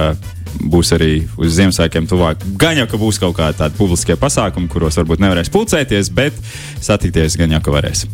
būs 0.62 0.94
arī 0.98 1.12
uz 1.40 1.56
Ziemassvētkiem 1.58 2.08
tuvāk. 2.10 2.42
Gan 2.60 2.80
jau, 2.82 2.88
ka 2.92 3.00
būs 3.02 3.20
kaut 3.22 3.36
kādi 3.40 3.60
tādi 3.62 3.78
publiskie 3.80 4.18
pasākumi, 4.20 4.70
kuros 4.72 4.98
varbūt 5.00 5.22
nevarēs 5.24 5.52
pulcēties, 5.54 6.10
bet 6.16 6.38
satikties 6.84 7.38
gan 7.40 7.54
jau, 7.58 7.62
ka 7.66 7.76
varēs. 7.78 8.06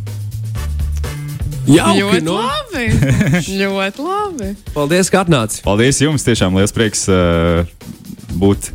Jauki, 1.64 2.02
ļoti 2.02 2.26
nu. 2.28 2.36
labi. 2.36 2.86
ļoti 3.64 4.04
labi. 4.04 4.50
Paldies, 4.76 5.10
ka 5.14 5.22
atnāci. 5.24 5.62
Paldies 5.64 6.02
jums! 6.04 6.26
Tiešām 6.28 6.58
liels 6.60 6.76
prieks 6.76 7.06
uh, 7.08 7.64
būt 8.36 8.68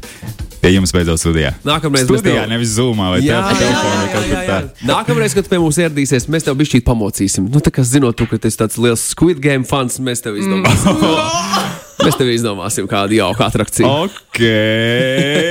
pie 0.63 0.73
jums 0.73 0.91
beidzot 0.97 1.21
studijā. 1.21 1.53
Nākamreiz 1.69 2.07
studijā, 2.09 2.47
tev- 2.47 2.51
nevis 2.51 2.73
zūmā 2.79 3.11
vai 3.13 3.19
Jā, 3.21 3.43
te- 3.45 3.53
jā, 3.53 3.59
telefonā 3.61 3.93
jā, 3.93 3.99
vai 4.01 4.09
kaut 4.15 4.25
jā, 4.25 4.31
kur 4.31 4.41
jā. 4.41 4.47
tā. 4.49 4.89
Nākamreiz, 4.89 5.37
kad 5.37 5.47
tu 5.47 5.53
pie 5.53 5.61
mums 5.63 5.79
ieradīsies, 5.85 6.27
mēs 6.33 6.49
tev 6.49 6.57
bišķīt 6.59 6.87
pamocīsim. 6.89 7.47
Nu, 7.53 7.61
tā 7.63 7.71
kā 7.77 7.85
zinot, 7.87 8.17
tu, 8.19 8.27
ka 8.31 8.41
tu 8.41 8.49
esi 8.51 8.59
tāds 8.65 8.81
liels 8.81 9.05
Squid 9.13 9.39
Game 9.45 9.69
fans, 9.69 10.01
mēs 10.03 10.25
tev 10.25 10.41
izdomāsim. 10.41 11.05
mēs 12.05 12.19
tev 12.19 12.33
izdomāsim 12.33 12.89
kādu 12.91 13.19
jauku 13.19 13.45
atrakciju. 13.47 13.89
Ok! 14.07 14.43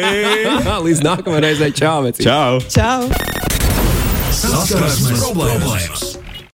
Līdz 0.88 1.04
nākamajai 1.06 1.46
reizei, 1.50 1.72
čau! 1.76 1.98
vecīt. 2.08 2.28
Čau! 2.28 2.62
Čau! 2.72 3.08
Saskarsmes 4.38 5.26
problēmas! 5.26 6.07